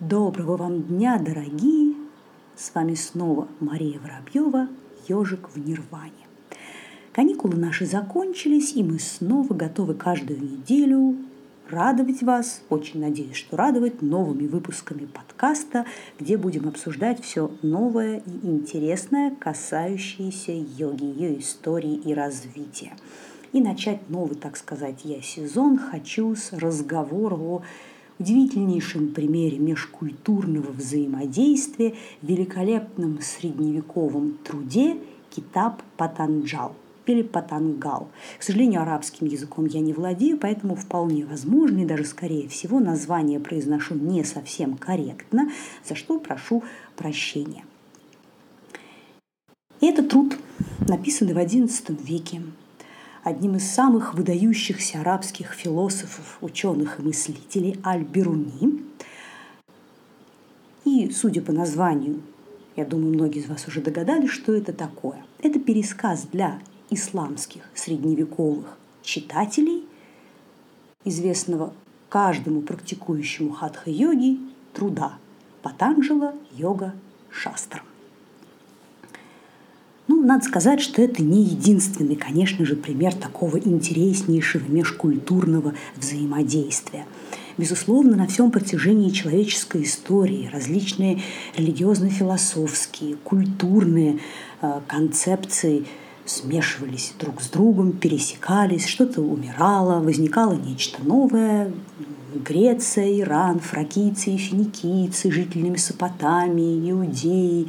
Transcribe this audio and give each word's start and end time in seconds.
Доброго 0.00 0.56
вам 0.56 0.82
дня, 0.84 1.18
дорогие! 1.18 1.94
С 2.56 2.74
вами 2.74 2.94
снова 2.94 3.48
Мария 3.60 4.00
Воробьева, 4.00 4.68
ежик 5.06 5.50
в 5.50 5.58
Нирване. 5.58 6.26
Каникулы 7.12 7.58
наши 7.58 7.84
закончились, 7.84 8.72
и 8.72 8.82
мы 8.82 8.98
снова 8.98 9.52
готовы 9.52 9.92
каждую 9.92 10.40
неделю 10.40 11.16
радовать 11.68 12.22
вас, 12.22 12.62
очень 12.70 13.00
надеюсь, 13.00 13.36
что 13.36 13.58
радовать 13.58 14.00
новыми 14.00 14.46
выпусками 14.46 15.04
подкаста, 15.04 15.84
где 16.18 16.38
будем 16.38 16.66
обсуждать 16.66 17.22
все 17.22 17.50
новое 17.60 18.22
и 18.24 18.46
интересное, 18.46 19.34
касающееся 19.38 20.52
йоги, 20.52 21.04
ее 21.04 21.38
истории 21.38 21.96
и 21.96 22.14
развития. 22.14 22.94
И 23.52 23.60
начать 23.60 24.08
новый, 24.08 24.36
так 24.36 24.56
сказать, 24.56 25.00
я 25.04 25.20
сезон 25.20 25.76
хочу 25.76 26.34
с 26.36 26.54
разговора 26.54 27.34
о 27.34 27.62
удивительнейшем 28.20 29.08
примере 29.08 29.58
межкультурного 29.58 30.70
взаимодействия 30.70 31.94
в 32.20 32.28
великолепном 32.28 33.20
средневековом 33.22 34.38
труде 34.44 34.98
Китаб 35.30 35.82
Патанджал 35.96 36.76
или 37.06 37.22
Патангал. 37.22 38.08
К 38.38 38.42
сожалению, 38.42 38.82
арабским 38.82 39.26
языком 39.26 39.64
я 39.64 39.80
не 39.80 39.92
владею, 39.92 40.38
поэтому 40.38 40.76
вполне 40.76 41.24
возможно 41.24 41.78
и 41.78 41.86
даже 41.86 42.04
скорее 42.04 42.48
всего 42.48 42.78
название 42.78 43.40
произношу 43.40 43.94
не 43.94 44.22
совсем 44.22 44.76
корректно, 44.76 45.50
за 45.88 45.94
что 45.94 46.20
прошу 46.20 46.62
прощения. 46.96 47.64
Это 49.80 50.02
труд, 50.02 50.36
написанный 50.86 51.32
в 51.32 51.38
XI 51.38 51.98
веке 52.04 52.42
одним 53.22 53.56
из 53.56 53.70
самых 53.70 54.14
выдающихся 54.14 55.00
арабских 55.00 55.52
философов, 55.52 56.38
ученых 56.40 56.98
и 56.98 57.02
мыслителей 57.02 57.80
Аль-Бируни. 57.84 58.82
И, 60.84 61.10
судя 61.10 61.42
по 61.42 61.52
названию, 61.52 62.22
я 62.76 62.84
думаю, 62.84 63.14
многие 63.14 63.40
из 63.40 63.48
вас 63.48 63.68
уже 63.68 63.80
догадались, 63.80 64.30
что 64.30 64.54
это 64.54 64.72
такое. 64.72 65.24
Это 65.42 65.58
пересказ 65.58 66.26
для 66.32 66.60
исламских 66.88 67.62
средневековых 67.74 68.78
читателей, 69.02 69.86
известного 71.04 71.72
каждому 72.08 72.62
практикующему 72.62 73.52
хатха-йоги 73.52 74.38
труда 74.72 75.18
Патанджела 75.62 76.34
йога 76.52 76.94
Шастра. 77.30 77.82
Ну, 80.10 80.20
надо 80.20 80.44
сказать, 80.44 80.80
что 80.80 81.00
это 81.02 81.22
не 81.22 81.44
единственный, 81.44 82.16
конечно 82.16 82.66
же, 82.66 82.74
пример 82.74 83.14
такого 83.14 83.58
интереснейшего 83.58 84.64
межкультурного 84.66 85.74
взаимодействия. 85.94 87.06
Безусловно, 87.56 88.16
на 88.16 88.26
всем 88.26 88.50
протяжении 88.50 89.10
человеческой 89.10 89.84
истории 89.84 90.50
различные 90.52 91.22
религиозно-философские, 91.56 93.18
культурные 93.22 94.18
э, 94.60 94.80
концепции 94.88 95.84
смешивались 96.24 97.12
друг 97.16 97.40
с 97.40 97.48
другом, 97.48 97.92
пересекались, 97.92 98.86
что-то 98.86 99.20
умирало, 99.20 100.00
возникало 100.00 100.54
нечто 100.54 101.04
новое. 101.04 101.72
Греция, 102.34 103.20
Иран, 103.20 103.60
фракийцы 103.60 104.30
и 104.30 104.36
финикийцы, 104.36 105.30
жители 105.30 105.68
Месопотамии, 105.68 106.90
иудеи, 106.90 107.68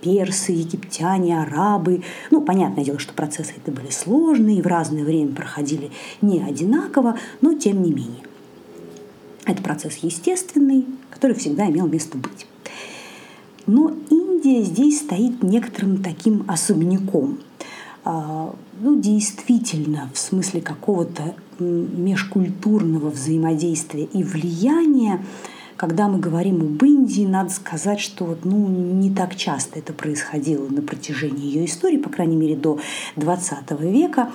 персы, 0.00 0.52
египтяне, 0.52 1.40
арабы. 1.40 2.02
Ну, 2.30 2.40
понятное 2.40 2.84
дело, 2.84 2.98
что 2.98 3.12
процессы 3.12 3.54
это 3.56 3.72
были 3.72 3.90
сложные 3.90 4.58
и 4.58 4.62
в 4.62 4.66
разное 4.66 5.04
время 5.04 5.34
проходили 5.34 5.90
не 6.20 6.40
одинаково, 6.40 7.18
но 7.40 7.54
тем 7.54 7.82
не 7.82 7.90
менее. 7.90 8.22
Это 9.44 9.62
процесс 9.62 9.96
естественный, 9.96 10.84
который 11.10 11.36
всегда 11.36 11.66
имел 11.68 11.86
место 11.86 12.18
быть. 12.18 12.46
Но 13.66 13.92
Индия 14.10 14.62
здесь 14.62 15.00
стоит 15.00 15.42
некоторым 15.42 16.02
таким 16.02 16.44
особняком. 16.48 17.38
А, 18.04 18.54
ну, 18.80 19.00
действительно, 19.00 20.10
в 20.14 20.18
смысле 20.18 20.60
какого-то 20.60 21.34
межкультурного 21.58 23.10
взаимодействия 23.10 24.04
и 24.04 24.22
влияния, 24.22 25.24
когда 25.78 26.08
мы 26.08 26.18
говорим 26.18 26.60
об 26.60 26.82
Индии, 26.82 27.24
надо 27.24 27.50
сказать, 27.50 28.00
что 28.00 28.24
вот, 28.24 28.44
ну, 28.44 28.66
не 28.66 29.10
так 29.10 29.36
часто 29.36 29.78
это 29.78 29.92
происходило 29.92 30.66
на 30.68 30.82
протяжении 30.82 31.46
ее 31.46 31.66
истории, 31.66 31.96
по 31.96 32.10
крайней 32.10 32.36
мере, 32.36 32.56
до 32.56 32.80
XX 33.16 33.90
века. 33.90 34.28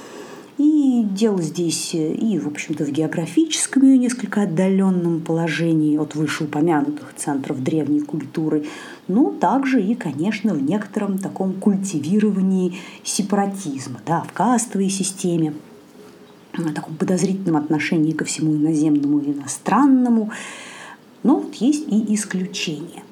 И 0.58 1.04
дело 1.04 1.42
здесь 1.42 1.94
и, 1.94 2.40
в 2.40 2.48
общем-то, 2.48 2.86
в 2.86 2.92
географическом 2.92 3.84
ее 3.84 3.98
несколько 3.98 4.44
отдаленном 4.44 5.20
положении 5.20 5.98
от 5.98 6.16
вышеупомянутых 6.16 7.14
центров 7.18 7.62
древней 7.62 8.02
культуры, 8.02 8.66
но 9.10 9.32
также 9.32 9.82
и, 9.82 9.96
конечно, 9.96 10.54
в 10.54 10.64
некотором 10.64 11.18
таком 11.18 11.54
культивировании 11.54 12.78
сепаратизма, 13.04 14.00
да, 14.06 14.22
в 14.22 14.32
кастовой 14.32 14.90
системе, 14.90 15.56
в 16.54 16.72
таком 16.72 16.96
подозрительном 16.96 17.58
отношении 17.58 18.14
ко 18.14 18.24
всему 18.24 18.54
иноземному 18.54 19.20
и 19.20 19.34
иностранному. 19.34 20.32
Но 21.24 21.38
вот 21.40 21.56
есть 21.56 21.86
и 21.88 22.14
исключения. 22.14 23.04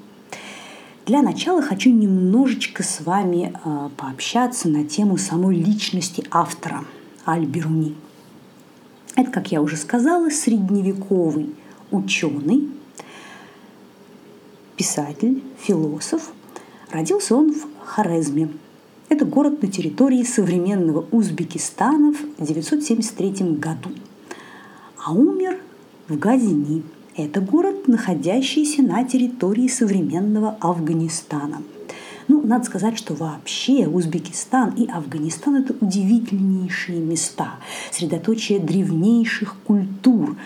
Для 1.06 1.22
начала 1.22 1.62
хочу 1.62 1.90
немножечко 1.90 2.84
с 2.84 3.02
вами 3.02 3.54
э, 3.54 3.90
пообщаться 3.98 4.70
на 4.70 4.84
тему 4.84 5.18
самой 5.18 5.56
личности 5.56 6.24
автора 6.30 6.84
Аль-Бируни. 7.26 7.96
Это, 9.16 9.32
как 9.32 9.52
я 9.52 9.62
уже 9.62 9.78
сказала, 9.78 10.30
средневековый 10.30 11.56
ученый, 11.90 12.70
писатель, 14.76 15.44
философ. 15.60 16.32
Родился 16.92 17.36
он 17.36 17.54
в 17.54 17.66
Хорезме. 17.84 18.50
Это 19.10 19.26
город 19.26 19.62
на 19.62 19.70
территории 19.70 20.24
современного 20.24 21.06
Узбекистана 21.12 22.14
в 22.14 22.46
973 22.46 23.58
году. 23.58 23.90
А 25.04 25.14
умер 25.14 25.60
в 26.08 26.18
Газини– 26.18 26.84
это 27.16 27.42
город, 27.42 27.88
находящийся 27.88 28.82
на 28.82 29.04
территории 29.04 29.68
современного 29.68 30.58
Афганистана. 30.62 31.62
Ну, 32.28 32.42
надо 32.42 32.64
сказать, 32.64 32.98
что 32.98 33.14
вообще 33.14 33.88
Узбекистан 33.88 34.72
и 34.76 34.90
Афганистан– 34.90 35.56
это 35.58 35.76
удивительнейшие 35.82 37.00
места, 37.00 37.56
средоточие 37.92 38.60
древнейших 38.60 39.58
культур, 39.66 40.38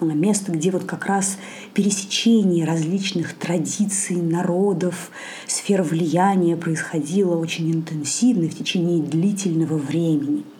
место, 0.00 0.52
где 0.52 0.70
вот 0.70 0.84
как 0.84 1.06
раз 1.06 1.36
пересечение 1.74 2.64
различных 2.64 3.34
традиций, 3.34 4.16
народов, 4.16 5.10
сфер 5.46 5.82
влияния 5.82 6.56
происходило 6.56 7.36
очень 7.36 7.70
интенсивно 7.72 8.48
в 8.48 8.56
течение 8.56 9.02
длительного 9.02 9.76
времени– 9.76 10.44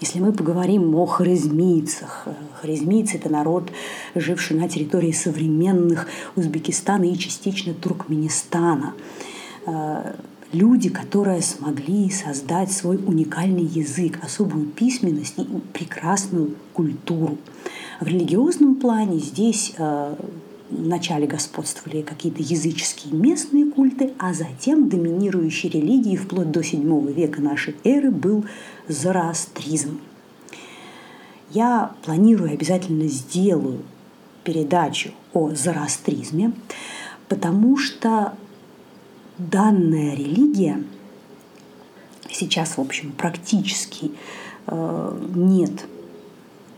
если 0.00 0.20
мы 0.20 0.32
поговорим 0.32 0.94
о 0.94 1.06
харизмийцах, 1.06 2.26
харизмийцы– 2.60 3.16
это 3.18 3.30
народ, 3.30 3.70
живший 4.14 4.56
на 4.56 4.68
территории 4.68 5.12
современных 5.12 6.06
Узбекистана 6.34 7.04
и 7.04 7.16
частично 7.16 7.72
Туркменистана. 7.72 8.94
Э, 9.66 10.14
люди, 10.52 10.90
которые 10.90 11.40
смогли 11.42 12.10
создать 12.10 12.72
свой 12.72 12.96
уникальный 12.96 13.64
язык, 13.64 14.18
особую 14.22 14.66
письменность 14.66 15.38
и 15.38 15.44
прекрасную 15.72 16.54
культуру. 16.72 17.38
В 18.00 18.06
религиозном 18.06 18.74
плане 18.76 19.18
здесь 19.18 19.74
э, 19.78 20.14
вначале 20.70 21.26
господствовали 21.26 22.02
какие-то 22.02 22.42
языческие 22.42 23.14
местные 23.14 23.66
культы, 23.66 24.12
а 24.18 24.34
затем 24.34 24.88
доминирующей 24.88 25.68
религией 25.68 26.16
вплоть 26.16 26.50
до 26.50 26.60
VII 26.60 27.12
века 27.12 27.40
нашей 27.40 27.76
эры 27.84 28.10
был 28.10 28.44
зороастризм. 28.88 30.00
Я 31.50 31.92
планирую, 32.04 32.52
обязательно 32.52 33.08
сделаю 33.08 33.82
передачу 34.44 35.10
о 35.32 35.50
зороастризме, 35.50 36.52
потому 37.28 37.76
что 37.76 38.34
данная 39.38 40.14
религия 40.14 40.82
сейчас, 42.30 42.76
в 42.76 42.80
общем, 42.80 43.12
практически 43.12 44.12
э, 44.66 45.20
нет 45.34 45.86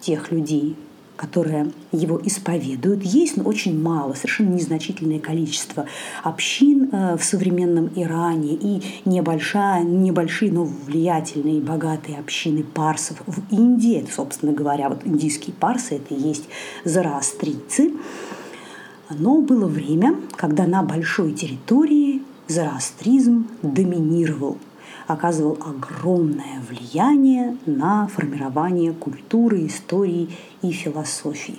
тех 0.01 0.31
людей, 0.31 0.77
которые 1.19 1.73
его 1.91 2.21
исповедуют. 2.25 3.03
Есть 3.03 3.37
но 3.37 3.43
очень 3.43 3.79
мало, 3.79 4.15
совершенно 4.15 4.55
незначительное 4.55 5.19
количество 5.19 5.87
общин 6.23 6.89
э, 6.93 7.17
в 7.17 7.25
современном 7.25 7.91
Иране 7.97 8.55
и 8.55 8.83
небольшая, 9.05 9.83
небольшие, 9.83 10.53
но 10.53 10.65
влиятельные 10.65 11.59
и 11.59 11.61
богатые 11.61 12.19
общины 12.19 12.63
парсов 12.63 13.21
в 13.27 13.53
Индии. 13.53 13.99
Это, 13.99 14.13
собственно 14.13 14.53
говоря, 14.53 14.89
вот 14.89 15.01
индийские 15.05 15.55
парсы– 15.55 15.95
это 15.97 16.15
и 16.15 16.21
есть 16.21 16.49
зороастрийцы. 16.85 17.93
Но 19.11 19.41
было 19.41 19.67
время, 19.67 20.15
когда 20.37 20.67
на 20.67 20.85
большой 20.85 21.33
территории 21.33 22.23
зороастризм 22.47 23.49
доминировал– 23.63 24.57
оказывал 25.09 25.59
огромное 25.65 26.61
влияние 26.69 27.57
на 27.65 28.07
формирование 28.09 28.93
культуры, 28.93 29.67
истории 29.67 30.29
и 30.63 30.71
философии. 30.71 31.59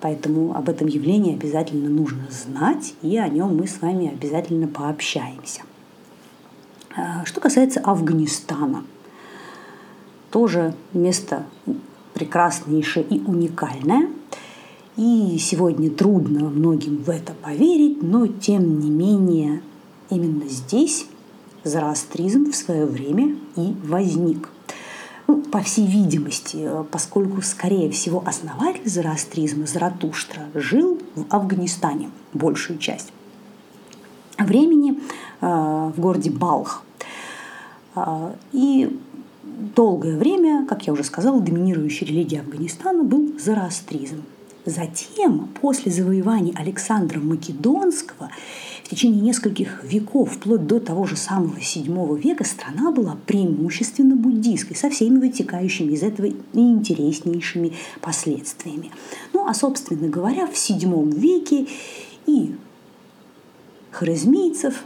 Поэтому 0.00 0.56
об 0.56 0.68
этом 0.68 0.86
явлении 0.86 1.34
обязательно 1.34 1.90
нужно 1.90 2.28
знать, 2.30 2.94
и 3.02 3.18
о 3.18 3.28
нем 3.28 3.56
мы 3.56 3.66
с 3.66 3.82
вами 3.82 4.12
обязательно 4.12 4.68
пообщаемся. 4.68 5.62
А, 6.96 7.24
что 7.24 7.40
касается 7.40 7.80
Афганистана, 7.80 8.84
тоже 10.30 10.74
место 10.92 11.44
прекраснейшее 12.14 13.04
и 13.04 13.20
уникальное. 13.20 14.08
И 14.96 15.36
сегодня 15.38 15.90
трудно 15.90 16.48
многим 16.48 16.98
в 16.98 17.10
это 17.10 17.32
поверить, 17.34 18.02
но 18.02 18.26
тем 18.28 18.78
не 18.80 18.88
менее 18.88 19.60
именно 20.10 20.48
здесь 20.48 21.06
зороастризм 21.66 22.50
в 22.50 22.56
свое 22.56 22.86
время 22.86 23.36
и 23.56 23.74
возник. 23.84 24.48
Ну, 25.28 25.42
по 25.42 25.60
всей 25.60 25.86
видимости, 25.86 26.68
поскольку, 26.90 27.42
скорее 27.42 27.90
всего, 27.90 28.22
основатель 28.24 28.88
зороастризма 28.88 29.66
Заратуштра 29.66 30.42
жил 30.54 31.00
в 31.16 31.24
Афганистане 31.30 32.10
большую 32.32 32.78
часть 32.78 33.12
времени 34.38 35.00
э, 35.40 35.46
в 35.96 36.00
городе 36.00 36.30
Балх. 36.30 36.84
Э, 37.96 38.34
и 38.52 38.96
долгое 39.74 40.16
время, 40.16 40.66
как 40.66 40.86
я 40.86 40.92
уже 40.92 41.04
сказала, 41.04 41.40
доминирующей 41.40 42.06
религией 42.06 42.40
Афганистана 42.40 43.02
был 43.02 43.32
зороастризм. 43.38 44.22
Затем, 44.64 45.48
после 45.60 45.92
завоеваний 45.92 46.52
Александра 46.56 47.20
Македонского, 47.20 48.30
в 48.86 48.88
течение 48.88 49.20
нескольких 49.20 49.82
веков, 49.82 50.34
вплоть 50.34 50.64
до 50.64 50.78
того 50.78 51.06
же 51.06 51.16
самого 51.16 51.56
VII 51.56 52.20
века, 52.20 52.44
страна 52.44 52.92
была 52.92 53.16
преимущественно 53.26 54.14
буддийской, 54.14 54.76
со 54.76 54.90
всеми 54.90 55.18
вытекающими 55.18 55.92
из 55.92 56.04
этого 56.04 56.26
и 56.26 56.36
интереснейшими 56.52 57.72
последствиями. 58.00 58.92
Ну 59.32 59.44
а, 59.44 59.54
собственно 59.54 60.08
говоря, 60.08 60.46
в 60.46 60.52
VII 60.52 61.12
веке 61.18 61.66
и 62.26 62.54
харизмийцев, 63.90 64.84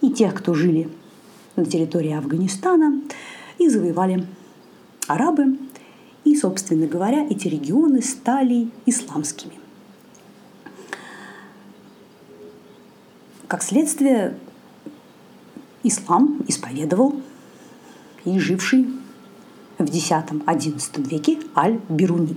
и 0.00 0.10
тех, 0.10 0.34
кто 0.34 0.52
жили 0.52 0.88
на 1.54 1.64
территории 1.64 2.14
Афганистана, 2.14 3.00
и 3.58 3.68
завоевали 3.68 4.26
арабы, 5.06 5.56
и, 6.24 6.34
собственно 6.34 6.88
говоря, 6.88 7.24
эти 7.30 7.46
регионы 7.46 8.02
стали 8.02 8.70
исламскими. 8.86 9.59
Как 13.50 13.64
следствие, 13.64 14.38
ислам 15.82 16.40
исповедовал 16.46 17.16
и 18.24 18.38
живший 18.38 18.86
в 19.76 19.86
X-XI 19.86 21.08
веке 21.08 21.40
Аль-Бируни. 21.56 22.36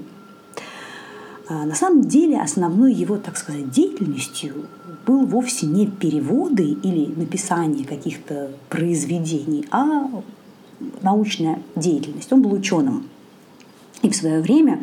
А 1.48 1.65
на 1.65 1.75
самом 1.75 2.01
деле 2.01 2.42
основной 2.42 2.95
его, 2.95 3.18
так 3.18 3.38
сказать, 3.38 3.69
деятельностью 3.69 4.65
был 5.06 5.27
вовсе 5.27 5.68
не 5.68 5.86
переводы 5.86 6.63
или 6.63 7.06
написание 7.15 7.86
каких-то 7.86 8.50
произведений, 8.69 9.68
а 9.69 10.10
научная 11.04 11.62
деятельность. 11.75 12.33
Он 12.33 12.42
был 12.42 12.54
ученым. 12.54 13.07
И 14.01 14.10
в 14.10 14.15
свое 14.15 14.42
время 14.42 14.81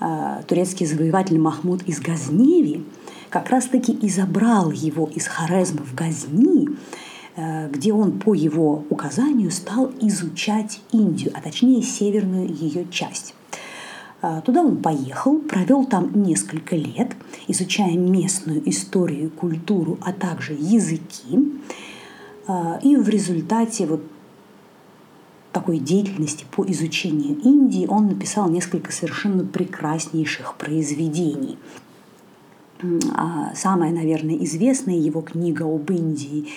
э, 0.00 0.44
турецкий 0.48 0.86
завоеватель 0.86 1.38
Махмуд 1.38 1.82
из 1.82 2.00
Газневи 2.00 2.86
как 3.32 3.48
раз-таки 3.48 3.92
и 3.92 4.10
забрал 4.10 4.70
его 4.70 5.08
из 5.08 5.26
Хорезма 5.26 5.82
в 5.82 5.94
Газни, 5.94 6.68
э, 7.34 7.70
где 7.70 7.92
он 7.94 8.18
по 8.18 8.34
его 8.34 8.84
указанию 8.90 9.50
стал 9.50 9.90
изучать 10.00 10.82
Индию, 10.92 11.32
а 11.34 11.40
точнее 11.40 11.82
северную 11.82 12.46
ее 12.46 12.86
часть. 12.90 13.34
Э, 14.20 14.42
туда 14.44 14.60
он 14.60 14.82
поехал, 14.82 15.38
провел 15.38 15.86
там 15.86 16.22
несколько 16.22 16.76
лет, 16.76 17.12
изучая 17.48 17.96
местную 17.96 18.68
историю, 18.68 19.30
культуру, 19.30 19.98
а 20.02 20.12
также 20.12 20.52
языки. 20.52 21.58
И 22.82 22.96
в 22.96 23.08
результате 23.08 23.86
вот 23.86 24.02
такой 25.52 25.78
деятельности 25.78 26.44
по 26.50 26.66
изучению 26.66 27.38
Индии 27.38 27.86
он 27.86 28.08
написал 28.08 28.50
несколько 28.50 28.90
совершенно 28.90 29.44
прекраснейших 29.44 30.56
произведений. 30.56 31.56
А 33.14 33.54
самая, 33.54 33.92
наверное, 33.92 34.36
известная 34.44 34.96
его 34.96 35.20
книга 35.20 35.62
об 35.62 35.90
Индии, 35.90 36.48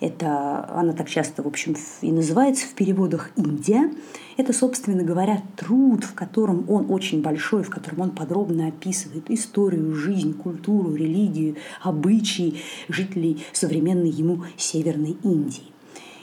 это, 0.00 0.68
она 0.70 0.92
так 0.92 1.08
часто, 1.08 1.42
в 1.42 1.46
общем, 1.46 1.76
и 2.00 2.10
называется 2.10 2.66
в 2.66 2.74
переводах 2.74 3.30
«Индия», 3.36 3.90
это, 4.36 4.52
собственно 4.52 5.02
говоря, 5.02 5.42
труд, 5.56 6.04
в 6.04 6.14
котором 6.14 6.68
он 6.68 6.90
очень 6.90 7.22
большой, 7.22 7.62
в 7.62 7.70
котором 7.70 8.00
он 8.00 8.10
подробно 8.10 8.68
описывает 8.68 9.30
историю, 9.30 9.94
жизнь, 9.94 10.34
культуру, 10.34 10.94
религию, 10.94 11.56
обычаи 11.82 12.60
жителей 12.88 13.44
современной 13.52 14.10
ему 14.10 14.42
Северной 14.56 15.16
Индии. 15.22 15.72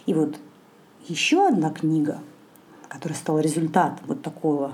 И 0.05 0.13
вот 0.13 0.37
еще 1.07 1.47
одна 1.47 1.69
книга, 1.69 2.19
которая 2.89 3.17
стала 3.17 3.39
результатом 3.39 4.05
вот 4.07 4.21
такого 4.21 4.73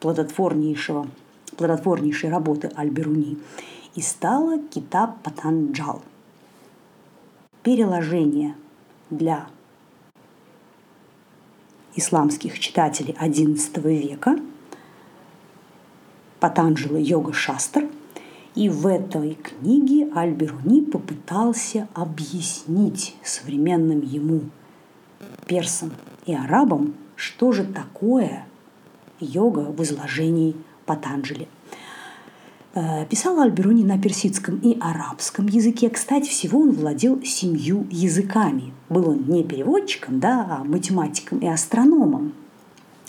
плодотворнейшего, 0.00 1.08
плодотворнейшей 1.56 2.30
работы 2.30 2.70
Альберуни, 2.74 3.38
и 3.94 4.02
стала 4.02 4.58
Китаб 4.58 5.22
Патанджал. 5.22 6.02
Переложение 7.62 8.54
для 9.10 9.46
исламских 11.94 12.58
читателей 12.58 13.14
XI 13.14 13.80
века 13.80 14.36
Патанджала 16.40 16.98
Йога 16.98 17.32
Шастр. 17.32 17.88
И 18.54 18.68
в 18.68 18.86
этой 18.86 19.34
книге 19.34 20.12
Альберуни 20.14 20.82
попытался 20.82 21.88
объяснить 21.92 23.16
современным 23.24 24.00
ему 24.00 24.42
персам 25.46 25.92
и 26.24 26.34
арабам, 26.34 26.94
что 27.16 27.50
же 27.50 27.64
такое 27.64 28.46
йога 29.18 29.72
в 29.72 29.82
изложении 29.82 30.54
Патанджали. 30.86 31.48
Э, 32.76 33.06
писал 33.06 33.40
Альберуни 33.40 33.84
на 33.84 33.98
персидском 33.98 34.58
и 34.58 34.76
арабском 34.80 35.46
языке. 35.46 35.88
Кстати, 35.90 36.28
всего 36.28 36.60
он 36.60 36.72
владел 36.72 37.22
семью 37.22 37.86
языками. 37.90 38.72
Был 38.88 39.10
он 39.10 39.24
не 39.28 39.44
переводчиком, 39.44 40.18
да, 40.18 40.46
а 40.50 40.64
математиком 40.64 41.38
и 41.38 41.46
астрономом. 41.46 42.32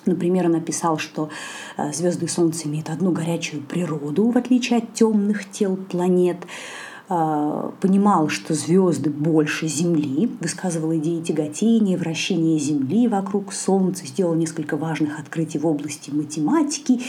Например, 0.06 0.50
написал, 0.50 1.00
что 1.00 1.30
э, 1.78 1.92
звезды 1.94 2.26
и 2.26 2.28
Солнце 2.28 2.68
имеют 2.68 2.92
одну 2.92 3.12
горячую 3.12 3.64
природу, 3.64 4.30
в 4.30 4.38
отличие 4.38 4.80
от 4.80 4.94
темных 4.94 5.50
тел 5.50 5.76
планет. 5.76 6.38
А, 7.08 7.72
понимал, 7.82 8.30
что 8.30 8.56
звезды 8.56 9.12
больше 9.12 9.68
Земли, 9.68 10.32
высказывал 10.40 10.96
идеи 10.96 11.22
тяготения, 11.22 12.00
вращения 12.00 12.58
Земли 12.58 13.08
вокруг 13.08 13.54
Солнца, 13.54 14.08
сделал 14.08 14.34
несколько 14.34 14.76
важных 14.76 15.20
открытий 15.20 15.60
в 15.60 15.68
области 15.68 16.10
математики. 16.10 17.02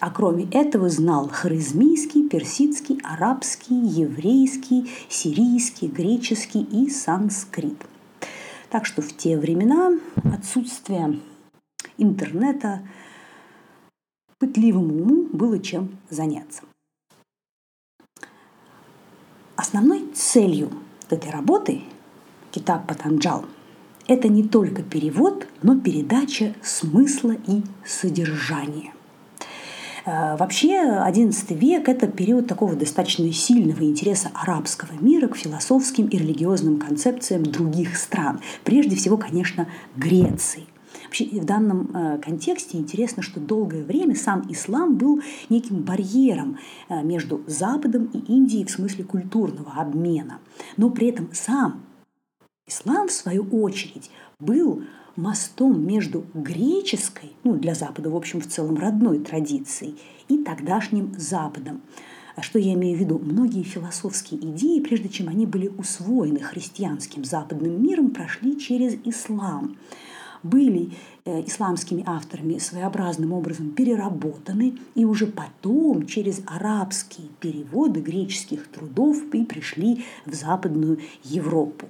А 0.00 0.10
кроме 0.10 0.44
этого 0.50 0.88
знал 0.88 1.28
харизмийский, 1.28 2.28
персидский, 2.28 3.00
арабский, 3.02 3.74
еврейский, 3.74 4.88
сирийский, 5.08 5.88
греческий 5.88 6.62
и 6.62 6.88
санскрит. 6.88 7.84
Так 8.70 8.86
что 8.86 9.02
в 9.02 9.16
те 9.16 9.36
времена 9.36 9.98
отсутствие 10.32 11.18
интернета 11.96 12.86
пытливому 14.38 15.02
уму 15.02 15.28
было 15.32 15.58
чем 15.58 15.98
заняться. 16.10 16.62
Основной 19.56 20.06
целью 20.14 20.70
этой 21.10 21.30
работы 21.30 21.82
Китаб 22.52 22.86
Патанджал– 22.86 23.44
это 24.06 24.28
не 24.28 24.46
только 24.46 24.82
перевод, 24.82 25.48
но 25.62 25.78
передача 25.78 26.54
смысла 26.62 27.34
и 27.48 27.62
содержания. 27.84 28.92
Э, 30.08 30.36
вообще, 30.36 30.72
XI 30.72 31.54
век– 31.54 31.88
это 31.90 32.06
период 32.06 32.46
такого 32.46 32.74
достаточно 32.74 33.30
сильного 33.30 33.82
интереса 33.82 34.30
арабского 34.32 34.92
мира 35.00 35.28
к 35.28 35.36
философским 35.36 36.06
и 36.06 36.16
религиозным 36.16 36.78
концепциям 36.78 37.42
других 37.42 37.96
стран. 37.96 38.40
Прежде 38.64 38.96
всего, 38.96 39.18
конечно, 39.18 39.68
Греции– 39.96 40.64
Вообще 41.04 41.24
в 41.40 41.44
данном 41.44 41.90
э, 41.94 42.18
контексте 42.18 42.76
интересно, 42.76 43.22
что 43.22 43.40
долгое 43.40 43.82
время 43.82 44.14
сам 44.14 44.44
ислам 44.50 44.96
был 44.96 45.22
неким 45.48 45.82
барьером 45.82 46.58
э, 46.88 47.02
между 47.02 47.42
Западом 47.46 48.10
и 48.12 48.18
Индией 48.18 48.66
в 48.66 48.70
смысле 48.70 49.04
культурного 49.04 49.72
обмена. 49.72 50.38
Но 50.76 50.90
при 50.90 51.08
этом 51.08 51.30
сам 51.32 51.80
ислам, 52.66 53.08
в 53.08 53.12
свою 53.12 53.44
очередь, 53.44 54.10
был 54.38 54.82
мостом 55.18 55.84
между 55.84 56.24
греческой, 56.32 57.32
ну 57.44 57.56
для 57.56 57.74
Запада, 57.74 58.08
в 58.08 58.16
общем, 58.16 58.40
в 58.40 58.46
целом 58.46 58.76
родной 58.76 59.18
традицией, 59.18 59.96
и 60.28 60.38
тогдашним 60.38 61.14
Западом. 61.18 61.80
А 62.36 62.42
что 62.42 62.60
я 62.60 62.74
имею 62.74 62.96
в 62.96 63.00
виду? 63.00 63.18
Многие 63.18 63.64
философские 63.64 64.38
идеи, 64.40 64.78
прежде 64.78 65.08
чем 65.08 65.28
они 65.28 65.44
были 65.44 65.66
усвоены 65.66 66.38
христианским 66.38 67.24
западным 67.24 67.82
миром, 67.82 68.10
прошли 68.10 68.56
через 68.56 68.94
ислам. 69.04 69.76
были 70.44 70.92
э, 71.24 71.44
исламскими 71.46 72.04
авторами 72.06 72.58
своеобразным 72.58 73.32
образом 73.32 73.70
переработаны, 73.70 74.78
и 74.94 75.04
уже 75.04 75.26
потом 75.26 76.06
через 76.06 76.42
арабские 76.46 77.26
переводы 77.40 78.00
греческих 78.00 78.68
трудов 78.68 79.20
и 79.34 79.44
пришли 79.44 80.04
в 80.26 80.34
Западную 80.34 81.00
Европу. 81.24 81.88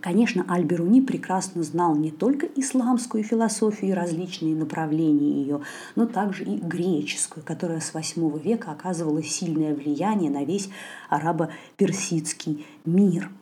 Конечно, 0.00 0.44
Аль-Беруни 0.48 1.00
прекрасно 1.00 1.62
знал 1.62 1.96
не 1.96 2.10
только 2.10 2.46
исламскую 2.46 3.24
философию 3.24 3.90
и 3.90 3.94
различные 3.94 4.54
направления 4.54 5.42
ее, 5.42 5.60
но 5.96 6.06
также 6.06 6.44
и 6.44 6.56
греческую, 6.56 7.44
которая 7.44 7.80
с 7.80 7.92
VIII 7.92 8.40
века 8.42 8.70
оказывала 8.70 9.22
сильное 9.22 9.74
влияние 9.74 10.30
на 10.30 10.44
весь 10.44 10.68
арабо-персидский 11.08 12.66
мир– 12.84 13.30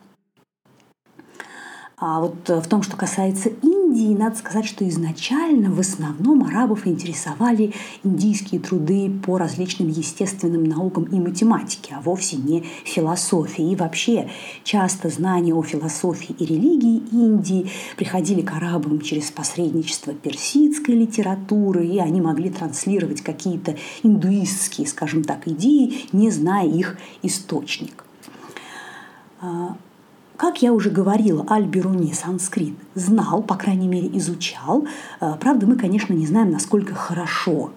а 1.99 2.19
вот 2.19 2.47
э, 2.49 2.61
в 2.61 2.67
том, 2.67 2.83
что 2.83 2.95
касается 2.95 3.49
Индии, 3.87 4.13
надо 4.13 4.35
сказать, 4.35 4.65
что 4.65 4.87
изначально 4.87 5.71
в 5.71 5.79
основном 5.79 6.43
арабов 6.43 6.85
интересовали 6.87 7.73
индийские 8.03 8.59
труды 8.59 9.09
по 9.25 9.37
различным 9.37 9.87
естественным 9.87 10.65
наукам 10.65 11.05
и 11.05 11.19
математике, 11.19 11.95
а 11.97 12.01
вовсе 12.01 12.35
не 12.37 12.65
философии. 12.83 13.71
И 13.71 13.75
вообще 13.75 14.29
часто 14.63 15.09
знания 15.09 15.53
о 15.53 15.63
философии 15.63 16.35
и 16.37 16.45
религии 16.45 17.01
Индии 17.11 17.69
приходили 17.95 18.41
к 18.41 18.53
арабам 18.53 18.99
через 18.99 19.31
посредничество 19.31 20.13
персидской 20.13 20.95
литературы, 20.95 21.87
и 21.87 21.99
они 21.99 22.19
могли 22.19 22.49
транслировать 22.49 23.21
какие-то 23.21 23.77
индуистские, 24.03 24.87
скажем 24.87 25.23
так, 25.23 25.47
идеи, 25.47 26.07
не 26.11 26.29
зная 26.29 26.67
их 26.67 26.97
источник. 27.21 28.03
Как 30.37 30.61
я 30.61 30.71
уже 30.71 30.91
говорила, 30.91 31.43
Аль-Бируни 31.49 32.13
санскрит 32.13 32.75
знал, 32.93 33.41
по 33.41 33.55
крайней 33.55 33.87
мере, 33.87 34.07
изучал. 34.19 34.85
Э, 35.19 35.33
правда, 35.39 35.65
мы, 35.65 35.75
конечно, 35.75 36.13
не 36.13 36.27
знаем, 36.27 36.51
насколько 36.51 36.93
хорошо. 36.93 37.71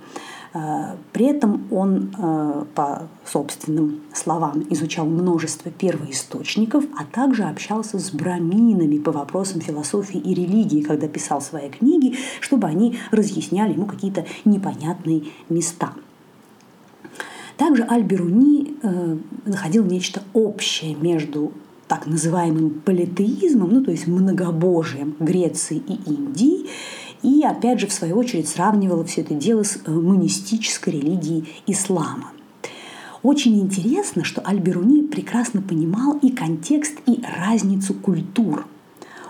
Э, 0.53 0.97
при 1.11 1.25
этом 1.25 1.67
он, 1.71 2.15
э, 2.19 2.65
по 2.75 3.09
собственным 3.25 4.01
словам, 4.13 4.63
изучал 4.69 5.07
множество 5.07 5.71
первоисточников, 5.71 6.85
а 6.99 7.07
также 7.07 7.45
общался 7.45 7.99
с 7.99 8.11
браминами 8.11 8.99
по 8.99 9.11
вопросам 9.11 9.63
философии 9.63 10.21
и 10.21 10.35
религии, 10.35 10.83
когда 10.83 11.09
писал 11.09 11.41
свои 11.41 11.71
книги, 11.71 12.19
чтобы 12.43 12.67
они 12.67 12.99
разъясняли 13.11 13.73
ему 13.73 13.87
какие-то 13.87 14.27
непонятные 14.45 15.23
места. 15.49 15.95
Также 17.57 17.87
Аль-Бируни 17.91 18.79
находил 19.45 19.85
нечто 19.85 20.23
общее 20.33 20.95
между 20.95 21.53
так 21.91 22.07
называемым 22.07 22.71
политеизмом, 22.85 23.71
ну 23.75 23.83
то 23.83 23.91
есть 23.91 24.07
многобожием 24.07 25.17
Греции 25.19 25.83
и 25.89 25.95
Индии, 26.09 26.67
и 27.25 27.43
опять 27.43 27.81
же 27.81 27.89
в 27.89 27.93
свою 27.93 28.17
очередь 28.17 28.49
сравнивала 28.49 29.03
все 29.05 29.23
это 29.23 29.35
дело 29.35 29.65
с 29.65 29.77
э, 29.85 29.91
монистической 29.91 30.93
религией 30.93 31.49
ислама. 31.67 32.31
Очень 33.25 33.59
интересно, 33.61 34.23
что 34.23 34.41
Аль-Беруни 34.47 35.03
прекрасно 35.03 35.63
понимал 35.63 36.17
и 36.23 36.31
контекст, 36.31 36.95
и 37.07 37.21
разницу 37.23 37.93
культур. 37.93 38.67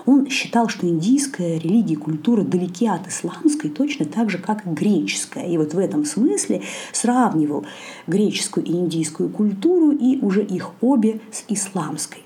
Он 0.04 0.28
считал, 0.28 0.68
что 0.68 0.86
индийская 0.86 1.58
религия 1.58 1.94
и 1.94 1.96
культура 1.96 2.42
далеки 2.42 2.86
от 2.86 3.08
исламской 3.08 3.70
точно 3.70 4.04
так 4.04 4.28
же, 4.28 4.36
как 4.36 4.66
и 4.66 4.68
греческая. 4.68 5.48
И 5.48 5.56
вот 5.56 5.72
в 5.72 5.78
этом 5.78 6.04
смысле 6.04 6.60
сравнивал 6.92 7.64
греческую 8.06 8.66
и 8.66 8.72
индийскую 8.72 9.30
культуру 9.30 9.92
и 9.92 10.18
уже 10.18 10.44
их 10.44 10.72
обе 10.82 11.20
с 11.32 11.44
исламской. 11.48 12.20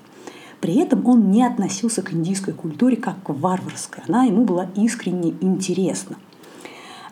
При 0.65 0.77
этом 0.77 1.05
он 1.05 1.29
не 1.29 1.43
относился 1.43 2.01
к 2.01 2.11
индийской 2.11 2.51
культуре 2.51 2.97
как 2.97 3.21
к 3.21 3.29
варварской. 3.29 4.01
Она 4.07 4.23
ему 4.23 4.45
была 4.45 4.67
искренне 4.75 5.35
интересна. 5.39 6.15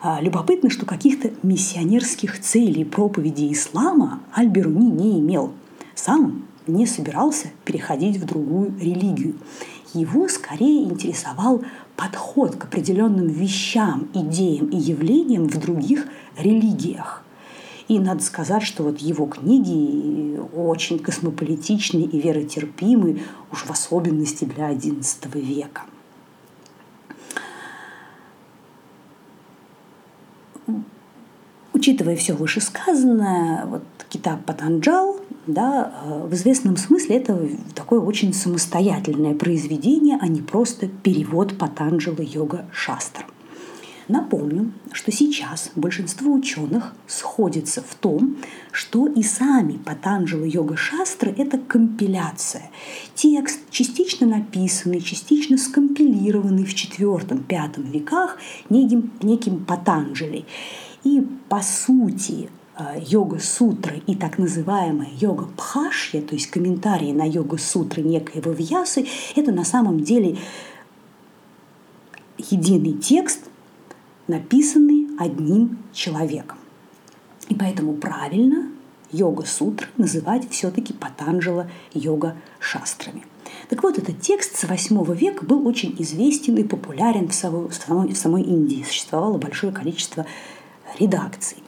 А, 0.02 0.20
любопытно, 0.20 0.70
что 0.70 0.86
каких-то 0.86 1.30
миссионерских 1.44 2.40
целей 2.40 2.84
проповеди 2.84 3.52
ислама 3.52 4.18
Аль-Беруни 4.36 4.90
не 4.90 5.20
имел. 5.20 5.52
Сам 5.94 6.46
не 6.66 6.84
собирался 6.84 7.46
переходить 7.64 8.16
в 8.16 8.26
другую 8.26 8.76
религию. 8.76 9.36
Его 9.92 10.26
скорее 10.26 10.82
интересовал 10.82 11.62
подход 11.94 12.56
к 12.56 12.64
определенным 12.64 13.28
вещам, 13.28 14.08
идеям 14.14 14.66
и 14.70 14.78
явлениям 14.78 15.46
в 15.46 15.60
других 15.60 16.08
религиях. 16.36 17.22
И 17.86 17.98
надо 17.98 18.22
сказать, 18.22 18.62
что 18.62 18.82
вот 18.82 18.98
его 18.98 19.26
книги 19.26 20.38
очень 20.54 20.98
космополитичны 20.98 22.00
и 22.00 22.20
веротерпимы, 22.20 23.22
уж 23.52 23.64
в 23.64 23.70
особенности 23.70 24.44
для 24.44 24.72
XI 24.72 25.40
века. 25.40 25.82
Учитывая 31.74 32.16
все 32.16 32.32
вышесказанное, 32.32 33.66
вот 33.66 33.82
Китаб 34.08 34.44
Патанджал, 34.46 35.20
да, 35.46 35.92
в 36.24 36.32
известном 36.32 36.78
смысле 36.78 37.16
это 37.18 37.38
такое 37.74 38.00
очень 38.00 38.32
самостоятельное 38.32 39.34
произведение, 39.34 40.16
а 40.18 40.28
не 40.28 40.40
просто 40.40 40.88
перевод 40.88 41.58
Патанджала 41.58 42.22
йога 42.22 42.64
Шастра. 42.72 43.26
Напомню, 44.06 44.72
что 44.92 45.10
сейчас 45.10 45.70
большинство 45.76 46.32
ученых 46.32 46.92
сходится 47.06 47.80
в 47.80 47.94
том, 47.94 48.36
что 48.70 49.06
и 49.06 49.22
сами 49.22 49.78
Патанджала 49.78 50.44
йога 50.44 50.76
шастры– 50.76 51.34
это 51.38 51.56
компиляция. 51.58 52.70
Текст, 53.14 53.60
частично 53.70 54.26
написанный, 54.26 55.00
частично 55.00 55.56
скомпилированный 55.56 56.66
в 56.66 56.74
IV-V 56.74 57.82
веках 57.90 58.36
неким, 58.68 59.10
неким 59.22 59.64
Патанджали. 59.64 60.44
И 61.02 61.26
по 61.48 61.62
сути 61.62 62.50
э, 62.76 63.00
йога-сутры 63.06 64.02
и 64.06 64.14
так 64.14 64.36
называемая 64.36 65.08
йога-пхашья, 65.18 66.20
то 66.20 66.34
есть 66.34 66.48
комментарии 66.48 67.12
на 67.12 67.24
йога-сутры 67.26 68.02
некоего 68.02 68.52
Вьясы, 68.52 69.06
это 69.34 69.50
на 69.50 69.64
самом 69.64 70.00
деле 70.04 70.36
единый 72.36 72.92
текст– 72.92 73.40
написанный 74.26 75.08
одним 75.18 75.78
человеком. 75.92 76.58
И 77.48 77.54
поэтому 77.54 77.94
правильно 77.94 78.70
йога-сутры 79.12 79.88
называть 79.96 80.50
все-таки 80.50 80.92
Патанджала 80.92 81.70
йога-шастрами. 81.92 83.24
Так 83.68 83.82
вот, 83.82 83.98
этот 83.98 84.20
текст 84.20 84.56
с 84.56 84.64
VIII 84.64 85.14
века 85.14 85.44
был 85.44 85.66
очень 85.66 85.94
известен 85.98 86.56
и 86.56 86.64
популярен 86.64 87.28
в 87.28 87.34
самой, 87.34 87.68
в 87.68 88.16
самой 88.16 88.42
Индии. 88.42 88.84
Существовало 88.86 89.38
большое 89.38 89.72
количество 89.72 90.26
редакций. 90.98 91.58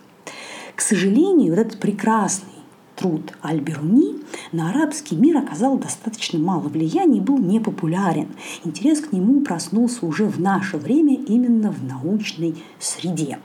К 0.74 0.80
сожалению, 0.80 1.54
вот 1.54 1.60
этот 1.60 1.80
прекрасный 1.80 2.55
труд 2.96 3.32
Аль-Бируни 3.44 4.16
на 4.52 4.70
арабский 4.70 5.16
мир 5.16 5.36
оказал 5.36 5.78
достаточно 5.78 6.38
мало 6.38 6.68
влияния 6.68 7.18
и 7.18 7.20
был 7.20 7.38
непопулярен. 7.38 8.28
Интерес 8.64 9.00
к 9.00 9.12
нему 9.12 9.42
проснулся 9.42 10.04
уже 10.06 10.24
в 10.24 10.40
наше 10.40 10.78
время 10.78 11.14
именно 11.14 11.70
в 11.70 11.84
научной 11.84 12.56
среде. 12.80 13.38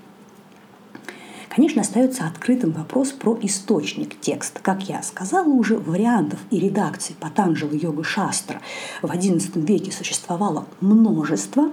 Конечно, 1.54 1.82
остается 1.82 2.26
открытым 2.26 2.72
вопрос 2.72 3.10
про 3.12 3.38
источник 3.42 4.18
текста. 4.22 4.62
Как 4.62 4.88
я 4.88 5.04
сказала, 5.04 5.50
уже 5.50 5.78
вариантов 5.78 6.40
и 6.50 6.58
редакций 6.58 7.14
Патанджала 7.20 7.74
йога 7.74 8.06
Шастра 8.06 8.62
в 9.02 9.12
XI 9.12 9.66
веке 9.66 9.92
существовало 9.92 10.66
множество. 10.80 11.70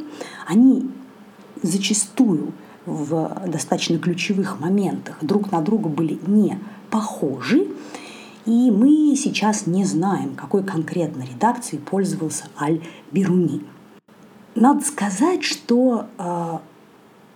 Они 0.49 0.91
зачастую 1.63 2.53
в 2.87 3.43
достаточно 3.47 3.99
ключевых 3.99 4.59
моментах 4.59 5.19
друг 5.21 5.53
на 5.53 5.61
друга 5.61 5.89
были 5.89 6.19
не 6.27 6.59
похожи, 6.91 7.69
и 8.47 8.71
мы 8.71 9.15
сейчас 9.17 9.67
не 9.67 9.85
знаем, 9.85 10.35
какой 10.35 10.65
конкретно 10.65 11.23
редакцией 11.23 11.83
пользовался 11.83 12.45
Аль-Бируни. 12.59 13.63
Надо 14.55 14.85
сказать, 14.85 15.45
что 15.45 16.07
э, 16.17 16.59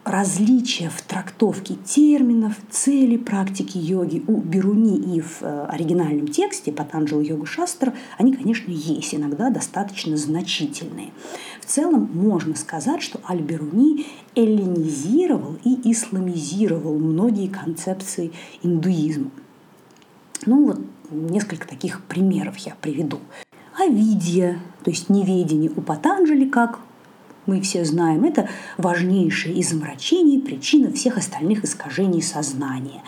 различия 0.05 0.89
в 0.89 1.03
трактовке 1.03 1.75
терминов, 1.75 2.55
цели 2.71 3.17
практики 3.17 3.79
йоги 3.79 4.25
у 4.27 4.39
Бируни 4.39 4.97
и 4.97 5.21
в 5.21 5.43
э, 5.43 5.67
оригинальном 5.67 6.29
тексте 6.29 6.73
Патанджала 6.73 7.21
Йога 7.21 7.47
Шастра, 7.47 7.95
они, 8.19 8.33
конечно, 8.33 8.71
есть, 8.71 9.15
иногда 9.15 9.51
достаточно 9.51 10.17
значительные. 10.17 11.11
В 11.61 11.67
целом 11.67 12.11
можно 12.13 12.57
сказать, 12.57 13.03
что 13.03 13.21
Аль-Бируни 13.29 14.07
эллинизировал 14.35 15.59
и 15.63 15.93
исламизировал 15.93 16.99
многие 16.99 17.49
концепции 17.49 18.33
индуизма. 18.63 19.31
Ну 20.47 20.67
вот 20.67 20.81
несколько 21.11 21.69
таких 21.69 22.03
примеров 22.03 22.57
я 22.59 22.75
приведу. 22.81 23.21
Авидия, 23.79 24.59
то 24.83 24.91
есть 24.91 25.09
неведение 25.09 25.71
у 25.75 25.81
Патанджали, 25.81 26.49
как 26.49 26.81
мы 27.47 27.61
все 27.61 27.85
знаем, 27.85 28.25
это 28.25 28.49
важнейшее 28.77 29.55
из 29.57 29.73
омрачений, 29.73 30.41
причина 30.41 30.93
всех 30.93 31.17
остальных 31.17 31.65
искажений 31.65 32.23
сознания. 32.23 33.03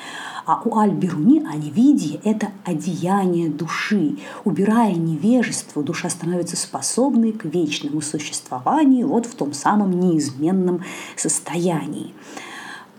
А 0.46 0.60
у 0.64 0.76
Аль-Бируни 0.76 1.44
аневидие– 1.46 2.20
это 2.24 2.48
одеяние 2.64 3.48
души. 3.48 4.18
Убирая 4.44 4.94
невежество, 4.94 5.82
душа 5.82 6.10
становится 6.10 6.56
способной 6.56 7.32
к 7.32 7.44
вечному 7.46 8.00
существованию 8.00 9.08
вот 9.08 9.26
в 9.26 9.34
том 9.34 9.54
самом 9.54 9.98
неизменном 9.98 10.82
состоянии. 11.16 12.12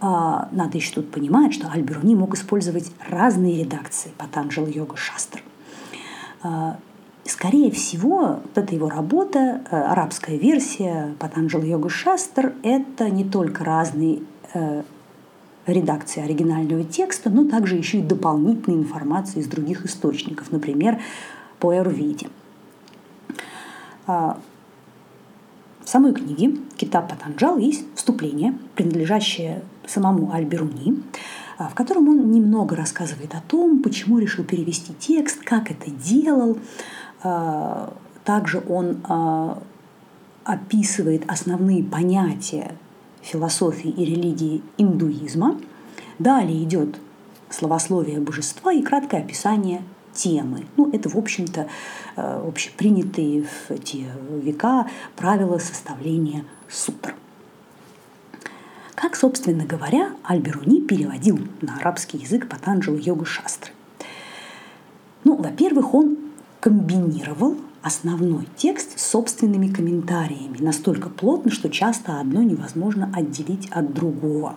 А, 0.01 0.49
надо 0.51 0.77
еще 0.77 0.93
тут 0.93 1.11
понимать, 1.11 1.53
что 1.53 1.67
Аль-Бируни 1.67 2.15
мог 2.15 2.35
использовать 2.35 2.91
разные 3.07 3.63
редакции 3.63 4.11
Патанджала 4.17 4.67
Йога 4.67 4.97
Шастр. 4.97 5.41
А, 6.43 6.77
скорее 7.23 7.71
всего, 7.71 8.39
вот 8.43 8.57
эта 8.57 8.75
его 8.75 8.89
работа, 8.89 9.61
э, 9.69 9.75
арабская 9.75 10.37
версия 10.37 11.15
Патанджала 11.19 11.63
Йога 11.63 11.89
Шастр, 11.89 12.53
это 12.61 13.09
не 13.09 13.23
только 13.23 13.63
разные 13.63 14.19
э, 14.53 14.83
редакции 15.65 16.23
оригинального 16.23 16.83
текста, 16.83 17.29
но 17.29 17.49
также 17.49 17.75
еще 17.75 17.99
и 17.99 18.03
дополнительной 18.03 18.77
информации 18.77 19.39
из 19.39 19.47
других 19.47 19.85
источников, 19.85 20.51
например, 20.51 21.01
по 21.59 21.73
Эрвиде. 21.73 22.27
А, 25.85 25.87
в 25.87 25.89
самой 25.89 26.13
книге 26.13 26.57
«Китаб 26.77 27.09
Патанджал» 27.09 27.57
есть 27.57 27.85
вступление, 27.95 28.57
принадлежащее 28.75 29.63
самому 29.85 30.31
Альберуни, 30.33 31.01
а, 31.57 31.69
в 31.69 31.75
котором 31.75 32.09
он 32.09 32.31
немного 32.31 32.75
рассказывает 32.75 33.33
о 33.35 33.41
том, 33.41 33.81
почему 33.81 34.19
решил 34.19 34.43
перевести 34.43 34.93
текст, 34.93 35.41
как 35.43 35.71
это 35.71 35.89
делал. 35.91 36.57
А, 37.23 37.93
также 38.23 38.63
он 38.67 38.97
описывает 40.43 41.23
основные 41.27 41.83
понятия 41.83 42.71
философии 43.21 43.89
и 43.89 44.03
религии 44.05 44.63
индуизма. 44.77 45.59
Далее 46.17 46.63
идет 46.63 46.99
словословие 47.49 48.19
божества 48.19 48.73
и 48.73 48.81
краткое 48.81 49.21
описание 49.21 49.83
темы. 50.15 50.65
Ну, 50.77 50.89
это, 50.91 51.09
в 51.09 51.15
общем-то, 51.15 51.67
э, 52.15 52.47
общепринятые 52.47 53.43
в 53.43 53.71
эти 53.71 54.07
века 54.41 54.87
правила 55.15 55.59
составления 55.59 56.45
сутр. 56.69 57.13
Как, 58.95 59.15
собственно 59.15 59.65
говоря, 59.65 60.11
Альберуни 60.23 60.81
переводил 60.81 61.37
на 61.61 61.77
арабский 61.77 62.17
язык 62.17 62.47
Патанджала 62.47 62.97
йога 62.97 63.25
шастры? 63.25 63.71
Ну, 65.25 65.35
во-первых, 65.35 65.93
он 65.93 66.17
комбинировал 66.61 67.57
основной 67.81 68.47
текст 68.55 68.97
с 68.97 69.05
собственными 69.05 69.67
комментариями, 69.67 70.57
настолько 70.59 71.09
плотно, 71.09 71.51
что 71.51 71.69
часто 71.69 72.19
одно 72.19 72.41
невозможно 72.41 73.11
отделить 73.13 73.69
от 73.69 73.93
другого. 73.93 74.55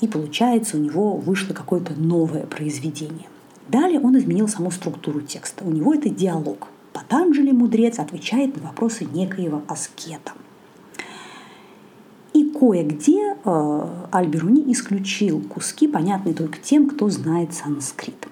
И 0.00 0.08
получается, 0.08 0.76
у 0.76 0.80
него 0.80 1.16
вышло 1.16 1.54
какое-то 1.54 1.94
новое 1.94 2.44
произведение. 2.46 3.28
Далее 3.68 3.98
он 4.00 4.16
изменил 4.18 4.48
саму 4.48 4.70
структуру 4.70 5.20
текста. 5.20 5.64
У 5.64 5.70
него 5.70 5.94
это 5.94 6.08
диалог. 6.08 6.68
Патанджали, 6.92 7.50
мудрец, 7.50 7.98
отвечает 7.98 8.56
на 8.56 8.68
вопросы 8.68 9.04
некоего 9.04 9.62
аскета. 9.68 10.32
И 12.32 12.44
кое-где 12.50 13.34
э, 13.44 13.88
Альберуни 14.12 14.70
исключил 14.72 15.40
куски, 15.40 15.88
понятные 15.88 16.34
только 16.34 16.58
тем, 16.58 16.88
кто 16.88 17.08
знает 17.08 17.54
санскрит. 17.54 18.28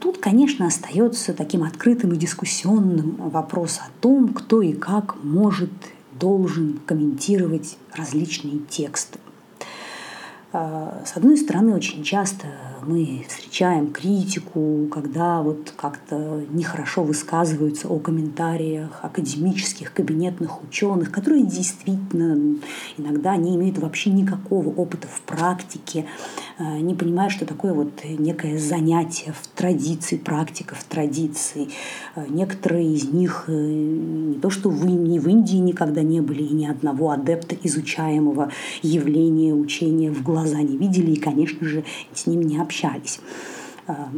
Тут, 0.00 0.18
конечно, 0.18 0.66
остается 0.66 1.32
таким 1.32 1.62
открытым 1.62 2.12
и 2.12 2.16
дискуссионным 2.16 3.14
вопрос 3.18 3.78
о 3.78 3.88
том, 4.00 4.34
кто 4.34 4.60
и 4.60 4.72
как 4.72 5.22
может, 5.22 5.70
должен 6.18 6.80
комментировать 6.84 7.78
различные 7.94 8.58
тексты. 8.68 9.20
А, 10.52 11.02
с 11.04 11.16
одной 11.16 11.36
стороны, 11.36 11.74
очень 11.74 12.02
часто 12.02 12.46
мы 12.86 13.24
встречаем 13.28 13.92
критику, 13.92 14.88
когда 14.90 15.42
вот 15.42 15.72
как-то 15.76 16.42
нехорошо 16.50 17.02
высказываются 17.04 17.88
о 17.88 17.98
комментариях 17.98 19.00
академических, 19.02 19.92
кабинетных 19.92 20.62
ученых, 20.62 21.10
которые 21.10 21.44
действительно 21.44 22.58
иногда 22.98 23.36
не 23.36 23.56
имеют 23.56 23.78
вообще 23.78 24.10
никакого 24.10 24.68
опыта 24.68 25.06
в 25.06 25.20
практике, 25.22 26.06
а, 26.58 26.78
не 26.78 26.94
понимают, 26.94 27.32
что 27.32 27.46
такое 27.46 27.72
вот 27.72 27.92
некое 28.04 28.58
занятие 28.58 29.32
в 29.40 29.46
традиции, 29.48 30.16
практика 30.16 30.74
в 30.74 30.84
традиции. 30.84 31.68
А, 32.14 32.26
некоторые 32.28 32.92
из 32.92 33.04
них 33.04 33.44
э, 33.46 33.52
не 33.52 34.34
то, 34.34 34.50
что 34.50 34.68
в, 34.70 34.84
не 34.84 35.18
в 35.18 35.28
Индии 35.28 35.56
никогда 35.56 36.02
не 36.02 36.20
были, 36.20 36.42
и 36.42 36.52
ни 36.52 36.66
одного 36.66 37.10
адепта 37.10 37.56
изучаемого 37.62 38.50
явления, 38.82 39.54
учения 39.54 40.10
в 40.10 40.22
глаза 40.22 40.60
не 40.62 40.76
видели 40.76 41.12
и, 41.12 41.16
конечно 41.16 41.66
же, 41.66 41.84
с 42.12 42.26
ним 42.26 42.42
не 42.42 42.58
общались. 42.58 42.71
А, 43.86 44.10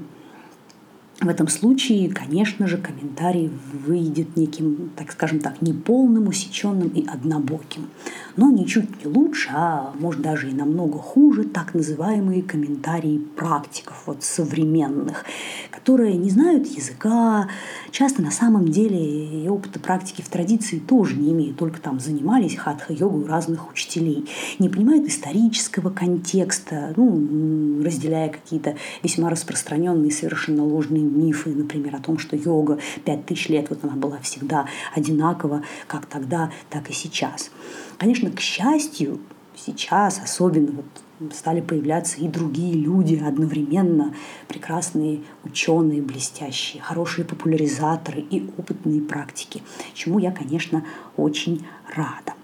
в 1.21 1.29
этом 1.29 1.49
случае, 1.49 2.11
конечно 2.11 2.67
же, 2.67 2.77
комментарий 2.77 3.51
выйдет 3.73 4.37
неким, 4.37 4.90
так 4.97 5.12
скажем 5.12 5.40
так, 5.40 5.62
неполным, 5.62 6.29
усеченным 6.29 6.88
и 6.88 7.07
однобоким. 7.07 7.88
Но 8.37 8.51
ничуть 8.51 9.05
не 9.05 9.11
лучше, 9.11 9.51
а 9.53 9.92
может 9.99 10.20
даже 10.20 10.51
и 10.51 10.55
намного 10.55 10.99
хуже, 10.99 11.44
так 11.44 11.73
называемые 11.73 12.42
комментарии 12.42 13.18
практиков, 13.18 14.03
вот 14.07 14.25
современных, 14.25 15.25
которые 15.70 16.16
не 16.16 16.31
знают 16.31 16.66
языка, 16.66 17.49
часто 17.92 18.23
на 18.23 18.33
самом 18.33 18.68
деле 18.68 19.44
и 19.44 19.49
опыта 19.49 19.79
практики 19.79 20.23
в 20.23 20.29
традиции 20.29 20.81
тоже 20.81 21.16
не 21.16 21.31
имеют, 21.33 21.59
только 21.59 21.81
там 21.81 22.01
занимались 22.01 22.57
хатха-йогой 22.57 23.23
у 23.23 23.27
разных 23.27 23.70
учителей, 23.70 24.29
не 24.59 24.68
понимают 24.68 25.07
исторического 25.07 25.90
контекста, 25.90 26.92
ну, 26.97 27.83
разделяя 27.85 28.31
какие-то 28.31 28.77
весьма 29.05 29.31
распространенные 29.31 30.11
совершенно 30.11 30.64
ложные 30.64 31.05
мифы, 31.05 31.51
например, 31.51 31.94
о 31.94 32.01
том, 32.01 32.18
что 32.18 32.35
йога 32.35 32.79
пять 33.05 33.27
тысяч 33.27 33.49
лет, 33.49 33.70
вот 33.70 33.85
она 33.85 33.94
была 33.94 34.18
всегда 34.18 34.66
одинакова, 34.92 35.62
как 35.87 36.07
тогда, 36.07 36.51
так 36.68 36.90
и 36.90 36.92
сейчас. 36.92 37.51
Конечно, 37.98 38.30
к 38.30 38.40
счастью, 38.40 39.20
сейчас 39.57 40.20
особенно 40.22 40.72
вот 40.72 41.33
стали 41.33 41.61
появляться 41.61 42.18
и 42.18 42.28
другие 42.28 42.74
люди 42.74 43.22
одновременно, 43.24 44.14
прекрасные 44.48 45.20
ученые, 45.44 46.02
блестящие, 46.02 46.83
хорошие 46.83 47.24
популяризаторы 47.24 48.20
и 48.20 48.50
опытные 48.59 49.00
практики, 49.00 49.62
чему 49.94 50.18
я, 50.18 50.33
конечно, 50.33 50.85
очень 51.16 51.64
рада. 51.94 52.35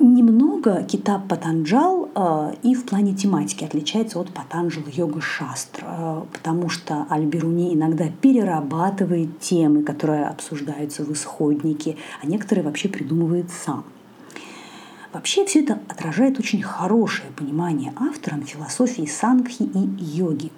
Немного 0.00 0.84
Китаб 0.84 1.26
Патанджал 1.26 2.08
э, 2.14 2.54
и 2.62 2.76
в 2.76 2.86
плане 2.86 3.16
тематики 3.16 3.64
отличается 3.64 4.20
от 4.20 4.30
Патанджала 4.30 4.86
Йога 4.92 5.20
Шастр, 5.20 5.84
э, 5.84 6.22
потому 6.32 6.68
что 6.68 7.04
Альберуни 7.10 7.74
иногда 7.74 8.04
перерабатывает 8.08 9.40
темы, 9.40 9.82
которые 9.82 10.26
обсуждаются 10.26 11.02
в 11.02 11.12
исходнике, 11.12 11.96
а 12.22 12.26
некоторые 12.26 12.64
вообще 12.64 12.88
придумывает 12.88 13.50
сам. 13.50 13.84
Вообще 15.12 15.44
все 15.46 15.62
это 15.62 15.78
отражает 15.88 16.38
очень 16.38 16.62
хорошее 16.62 17.30
понимание 17.34 17.92
автором 17.96 18.42
философии 18.42 19.06
сангхи 19.06 19.62
и 19.62 20.04
йоги. 20.04 20.52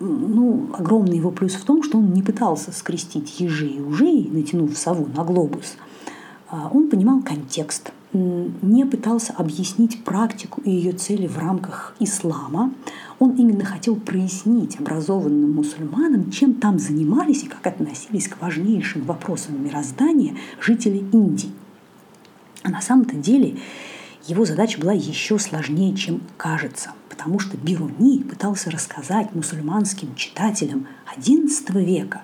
Ну, 0.00 0.70
огромный 0.72 1.18
его 1.18 1.30
плюс 1.30 1.54
в 1.54 1.64
том, 1.64 1.82
что 1.82 1.98
он 1.98 2.12
не 2.12 2.22
пытался 2.22 2.72
скрестить 2.72 3.38
ежи 3.38 3.66
и 3.66 3.80
ужей, 3.80 4.28
натянув 4.32 4.76
сову 4.76 5.06
на 5.14 5.24
глобус. 5.24 5.76
А 6.48 6.70
он 6.72 6.88
понимал 6.88 7.20
контекст– 7.22 7.92
не 8.12 8.84
пытался 8.84 9.32
объяснить 9.34 10.02
практику 10.04 10.60
и 10.62 10.70
ее 10.70 10.92
цели 10.92 11.26
в 11.26 11.38
рамках 11.38 11.94
ислама. 12.00 12.72
Он 13.18 13.36
именно 13.36 13.64
хотел 13.64 13.94
прояснить 13.96 14.80
образованным 14.80 15.52
мусульманам, 15.52 16.30
чем 16.30 16.54
там 16.54 16.78
занимались 16.78 17.44
и 17.44 17.48
как 17.48 17.66
относились 17.66 18.28
к 18.28 18.40
важнейшим 18.40 19.04
вопросам 19.04 19.64
мироздания 19.64 20.34
жители 20.60 21.04
Индии. 21.12 21.52
А 22.62 22.70
на 22.70 22.80
самом-то 22.80 23.14
деле 23.14 23.56
его 24.26 24.44
задача 24.44 24.80
была 24.80 24.92
еще 24.92 25.38
сложнее, 25.38 25.94
чем 25.96 26.22
кажется, 26.36 26.92
потому 27.08 27.38
что 27.38 27.56
Бируни 27.56 28.22
пытался 28.22 28.70
рассказать 28.70 29.34
мусульманским 29.34 30.14
читателям 30.14 30.86
XI 31.16 31.84
века 31.84 32.22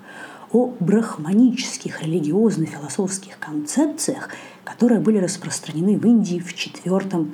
о 0.52 0.74
брахманических 0.78 2.02
религиозно-философских 2.02 3.38
концепциях, 3.38 4.30
которые 4.64 5.00
были 5.00 5.18
распространены 5.18 5.98
в 5.98 6.06
Индии 6.06 6.38
в 6.38 6.52
IV-V 6.54 7.26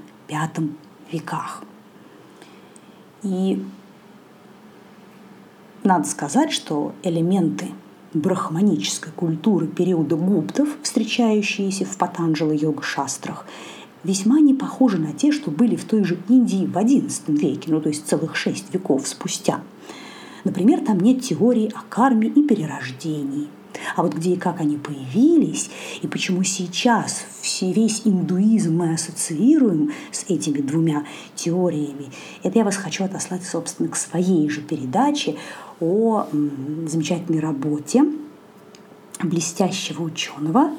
веках. 1.11 1.62
И 3.22 3.64
надо 5.85 6.09
сказать, 6.09 6.53
что 6.53 6.94
элементы 7.03 7.68
брахманической 8.14 9.12
культуры 9.12 9.66
периода 9.66 10.16
гуптов, 10.16 10.68
встречающиеся 10.83 11.85
в 11.85 11.96
Патанджала 11.96 12.53
йога-шастрах, 12.53 13.46
весьма 14.05 14.41
не 14.41 14.55
похожи 14.55 14.99
на 14.99 15.12
те, 15.12 15.33
что 15.33 15.51
были 15.51 15.77
в 15.77 15.85
той 15.85 16.05
же 16.05 16.19
Индии 16.29 16.67
в 16.67 16.77
XI 16.77 17.11
веке, 17.37 17.71
ну 17.71 17.81
то 17.81 17.88
есть 17.88 18.07
целых 18.07 18.37
шесть 18.37 18.73
веков 18.73 19.07
спустя– 19.07 19.61
Например, 20.45 20.81
там 20.81 20.99
нет 21.01 21.23
теории 21.23 21.73
о 21.75 21.83
карме 21.88 22.29
и 22.29 22.43
перерождении. 22.43 23.49
А 23.97 24.03
вот 24.03 24.15
где 24.15 24.35
и 24.35 24.37
как 24.37 24.61
они 24.61 24.77
появились, 24.77 25.71
и 26.03 26.07
почему 26.07 26.43
сейчас 26.43 27.25
все, 27.41 27.73
весь 27.73 28.03
индуизм 28.05 28.77
мы 28.77 28.93
ассоциируем 28.93 29.93
с 30.11 30.25
этими 30.29 30.61
двумя 30.61 31.05
теориями, 31.35 32.11
это 32.43 32.59
я 32.59 32.65
вас 32.65 32.77
хочу 32.77 33.05
отослать, 33.05 33.45
собственно, 33.45 33.88
к 33.88 33.97
своей 33.97 34.49
же 34.51 34.61
передаче 34.61 35.37
о 35.81 36.27
замечательной 36.87 37.41
работе 37.41 38.05
блестящего 39.23 40.03
ученого 40.03 40.71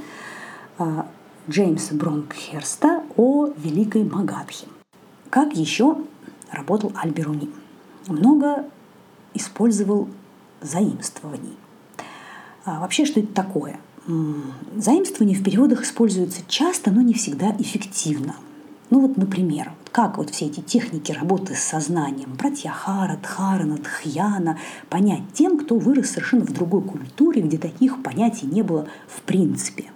а, 0.78 1.08
Джеймса 1.50 1.94
Бронкхерста 1.96 3.04
о 3.18 3.48
Великой 3.58 4.06
Магадхе. 4.06 4.68
Как 5.30 5.54
еще 5.56 5.98
работал 6.52 6.94
Альберуни? 6.96 7.50
Много 8.08 8.66
использовал 9.34 10.08
заимствований. 10.62 11.58
А 12.64 12.80
вообще, 12.80 13.06
что 13.06 13.20
это 13.20 13.34
такое? 13.34 13.78
Заимствование 14.78 15.38
в 15.38 15.44
переводах 15.44 15.84
используется 15.84 16.44
часто, 16.48 16.92
но 16.92 17.02
не 17.02 17.14
всегда 17.14 17.54
эффективно. 17.60 18.36
Ну 18.90 19.02
вот, 19.02 19.18
например, 19.18 19.74
как 19.92 20.18
вот 20.18 20.30
все 20.30 20.46
эти 20.46 20.62
техники 20.62 21.12
работы 21.12 21.56
с 21.56 21.60
сознанием, 21.60 22.36
братья 22.38 22.70
Хара, 22.70 23.18
Дхарана, 23.22 23.78
Дхьяна, 23.78 24.60
понять 24.90 25.24
тем, 25.34 25.58
кто 25.58 25.78
вырос 25.78 26.12
совершенно 26.12 26.46
в 26.46 26.54
другой 26.54 26.84
культуре, 26.84 27.42
где 27.42 27.58
таких 27.58 28.02
понятий 28.02 28.46
не 28.46 28.62
было 28.62 28.88
в 29.08 29.22
принципе. 29.24 29.92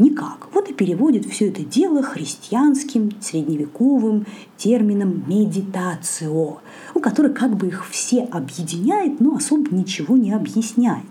Никак. 0.00 0.48
Вот 0.54 0.70
и 0.70 0.72
переводит 0.72 1.26
все 1.26 1.50
это 1.50 1.62
дело 1.62 2.02
христианским, 2.02 3.10
средневековым 3.20 4.24
термином 4.56 5.24
«медитацио», 5.26 6.60
у 6.94 7.00
который 7.00 7.34
как 7.34 7.54
бы 7.54 7.66
их 7.66 7.86
все 7.86 8.22
объединяет, 8.22 9.20
но 9.20 9.36
особо 9.36 9.74
ничего 9.74 10.16
не 10.16 10.32
объясняет. 10.32 11.04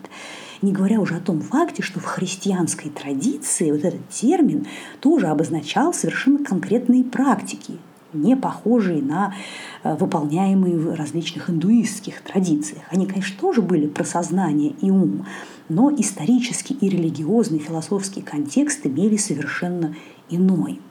Не 0.64 0.72
говоря 0.72 1.00
уже 1.00 1.18
о 1.18 1.20
том 1.20 1.40
факте, 1.40 1.84
что 1.84 2.00
в 2.00 2.06
христианской 2.06 2.90
традиции 2.90 3.70
вот 3.70 3.86
этот 3.86 4.10
термин 4.10 4.66
тоже 5.02 5.28
обозначал 5.28 5.94
совершенно 5.94 6.44
конкретные 6.44 7.04
практики, 7.04 7.78
не 8.12 8.36
похожие 8.36 9.04
на 9.04 9.36
э, 9.84 9.96
выполняемые 9.98 10.80
в 10.80 10.96
различных 10.96 11.52
индуистских 11.52 12.24
традициях. 12.24 12.82
Они, 12.90 13.06
конечно, 13.06 13.40
тоже 13.40 13.62
были 13.62 13.86
про 13.86 14.04
сознание 14.04 14.74
и 14.82 14.90
ум, 14.90 15.28
но 15.70 15.92
исторический 15.96 16.74
и 16.74 16.90
религиозный 16.90 17.60
философский 17.60 18.22
контекст 18.22 18.86
имели 18.86 19.18
совершенно 19.18 19.96
иной. 20.30 20.82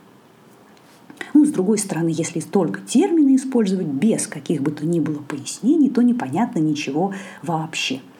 Ну, 1.34 1.44
с 1.44 1.50
другой 1.50 1.78
стороны, 1.78 2.08
если 2.08 2.40
только 2.40 2.80
термины 2.80 3.36
использовать 3.36 3.86
без 3.86 4.26
каких 4.26 4.62
бы 4.62 4.70
то 4.70 4.86
ни 4.86 5.00
было 5.00 5.18
пояснений, 5.18 5.90
то 5.90 6.02
непонятно 6.02 6.60
ничего 6.60 7.12
вообще– 7.42 8.00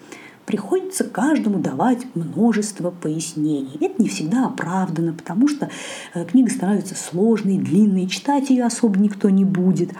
приходится 0.48 1.04
каждому 1.04 1.58
давать 1.58 2.06
множество 2.14 2.90
пояснений. 2.90 3.76
Это 3.82 4.02
не 4.02 4.08
всегда 4.08 4.46
оправдано, 4.46 5.12
потому 5.12 5.46
что 5.46 5.68
э, 6.14 6.24
книга 6.24 6.50
становится 6.50 6.94
сложной, 6.94 7.58
длинной, 7.58 8.06
читать 8.06 8.48
ее 8.48 8.64
особо 8.64 8.98
никто 8.98 9.28
не 9.28 9.44
будет. 9.44 9.90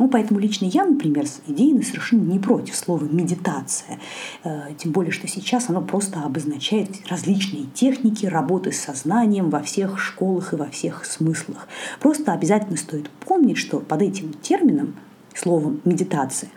Ну, 0.00 0.08
поэтому 0.08 0.40
лично 0.40 0.64
я, 0.64 0.86
например, 0.86 1.26
идейно 1.46 1.82
совершенно 1.82 2.22
не 2.22 2.38
против 2.38 2.74
слова 2.74 3.04
«медитация». 3.04 3.98
Э, 4.42 4.70
тем 4.78 4.92
более, 4.92 5.12
что 5.12 5.28
сейчас 5.28 5.68
оно 5.68 5.82
просто 5.82 6.22
обозначает 6.22 6.88
различные 7.10 7.66
техники 7.74 8.24
работы 8.24 8.72
с 8.72 8.80
сознанием 8.80 9.50
во 9.50 9.60
всех 9.60 10.00
школах 10.00 10.54
и 10.54 10.56
во 10.56 10.70
всех 10.70 11.04
смыслах. 11.04 11.68
Просто 12.00 12.32
обязательно 12.32 12.78
стоит 12.78 13.10
помнить, 13.10 13.58
что 13.58 13.78
под 13.78 14.00
этим 14.00 14.32
термином, 14.40 14.96
словом 15.34 15.82
«медитация», 15.84 16.48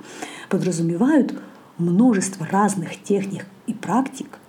подразумевают 0.47 1.37
множество 1.77 2.47
разных 2.49 3.03
техник 3.03 3.45
и 3.67 3.73
практик 3.73 4.39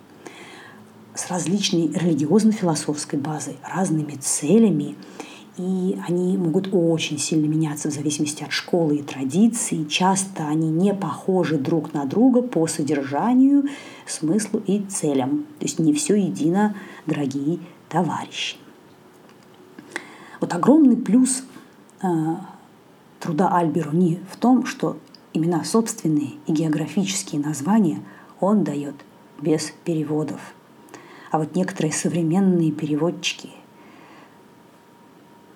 с 1.16 1.28
различной 1.28 1.88
религиозно-философской 1.88 3.18
базой, 3.18 3.56
разными 3.68 4.12
целями, 4.12 4.94
и 5.56 5.98
они 6.06 6.36
могут 6.36 6.68
очень 6.72 7.18
сильно 7.18 7.46
меняться 7.46 7.90
в 7.90 7.92
зависимости 7.92 8.42
от 8.42 8.52
школы 8.52 8.96
и 8.96 9.02
традиций. 9.02 9.86
Часто 9.86 10.48
они 10.48 10.68
не 10.68 10.94
похожи 10.94 11.58
друг 11.58 11.94
на 11.94 12.04
друга 12.04 12.42
по 12.42 12.66
содержанию, 12.66 13.64
смыслу 14.06 14.62
и 14.66 14.80
целям. 14.80 15.44
То 15.58 15.66
есть 15.66 15.78
не 15.78 15.92
все 15.92 16.16
едино, 16.16 16.74
дорогие 17.06 17.60
товарищи. 17.88 18.56
Вот 20.40 20.52
огромный 20.54 20.96
плюс 20.96 21.44
э, 22.02 22.06
труда 23.20 23.48
Альберуни 23.56 24.20
в 24.30 24.36
том, 24.36 24.66
что 24.66 24.98
Имена 25.36 25.64
собственные 25.64 26.34
и 26.46 26.52
географические 26.52 27.40
названия 27.40 28.04
он 28.38 28.62
дает 28.62 28.94
без 29.40 29.72
переводов. 29.84 30.54
А 31.32 31.38
вот 31.38 31.56
некоторые 31.56 31.92
современные 31.92 32.70
переводчики 32.70 33.50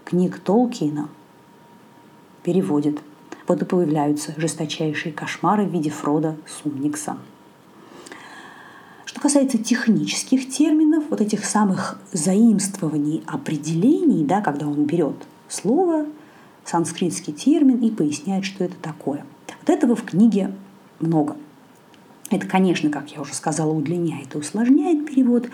книг 0.09 0.38
Толкина 0.40 1.11
переводят. 2.42 2.99
Вот 3.47 3.61
и 3.61 3.64
появляются 3.66 4.33
жесточайшие 4.38 5.12
кошмары 5.12 5.66
в 5.66 5.71
виде 5.71 5.90
Фрода 5.90 6.37
Сумникса. 6.47 7.18
Что 9.05 9.21
касается 9.21 9.59
технических 9.59 10.49
терминов, 10.49 11.05
вот 11.11 11.21
этих 11.21 11.44
самых 11.44 11.99
заимствований, 12.12 13.23
определений, 13.27 14.25
да, 14.25 14.40
когда 14.40 14.66
он 14.66 14.85
берет 14.85 15.16
слово, 15.49 16.07
санскритский 16.64 17.35
термин 17.35 17.79
и 17.79 17.90
поясняет, 17.90 18.44
что 18.47 18.64
это 18.64 18.77
такое– 18.81 19.25
вот 19.61 19.77
этого 19.77 19.94
в 19.94 20.05
книге 20.05 20.55
много. 21.01 21.37
Это, 22.31 22.47
конечно, 22.47 22.91
как 22.91 23.11
я 23.14 23.23
уже 23.23 23.33
сказала, 23.33 23.71
удлиняет 23.71 24.35
и 24.35 24.38
усложняет 24.38 25.07
перевод, 25.07 25.49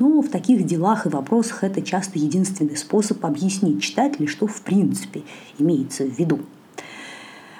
но 0.00 0.20
в 0.20 0.28
таких 0.28 0.66
делах 0.66 1.06
и 1.06 1.08
вопросах 1.08 1.62
это 1.62 1.82
часто 1.82 2.18
единственный 2.18 2.76
способ 2.76 3.24
объяснить 3.24 3.82
читателю, 3.82 4.26
что 4.26 4.48
в 4.48 4.60
принципе 4.62 5.22
имеется 5.58 6.04
в 6.04 6.18
виду. 6.18 6.40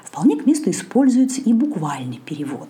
Вполне 0.03 0.37
к 0.37 0.47
месту 0.47 0.71
используется 0.71 1.41
и 1.41 1.53
буквальный 1.53 2.19
перевод. 2.25 2.69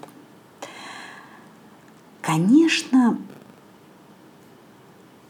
Конечно, 2.21 3.17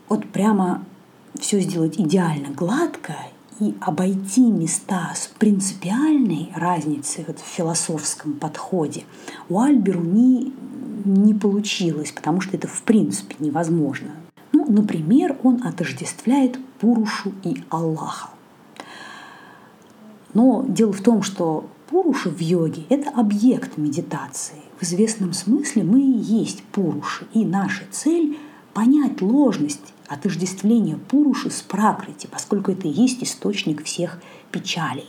вот 0.08 0.26
прямо 0.26 0.84
все 1.38 1.60
сделать 1.60 2.00
идеально 2.00 2.48
гладко 2.48 3.14
и 3.60 3.74
обойти 3.80 4.50
места 4.50 5.12
с 5.14 5.28
принципиальной 5.38 6.50
разницей 6.54 7.24
вот 7.26 7.38
в 7.38 7.44
философском 7.44 8.34
подходе 8.34 9.04
у 9.48 9.60
Альберуни 9.60 10.52
не 11.04 11.34
получилось, 11.34 12.12
потому 12.12 12.40
что 12.40 12.56
это 12.56 12.68
в 12.68 12.82
принципе 12.82 13.36
невозможно. 13.38 14.10
Ну, 14.52 14.66
например, 14.68 15.36
он 15.42 15.62
отождествляет 15.64 16.58
Пурушу 16.80 17.32
и 17.42 17.62
Аллаха. 17.70 18.30
Но 20.34 20.64
дело 20.68 20.92
в 20.92 21.00
том, 21.00 21.22
что 21.22 21.68
Пуруша 21.88 22.30
в 22.30 22.40
йоге– 22.40 22.82
это 22.88 23.10
объект 23.10 23.78
медитации. 23.78 24.60
В 24.78 24.82
известном 24.82 25.32
смысле 25.32 25.84
мы 25.84 26.00
и 26.00 26.18
есть 26.18 26.62
Пуруши, 26.64 27.26
и 27.32 27.44
наша 27.44 27.84
цель– 27.90 28.38
понять 28.74 29.22
ложность 29.22 29.94
отождествление 30.08 30.96
Пуруши 30.96 31.50
с 31.50 31.62
Пракрити, 31.62 32.28
поскольку 32.30 32.72
это 32.72 32.88
и 32.88 32.92
есть 32.92 33.22
источник 33.22 33.84
всех 33.84 34.20
печалей. 34.50 35.08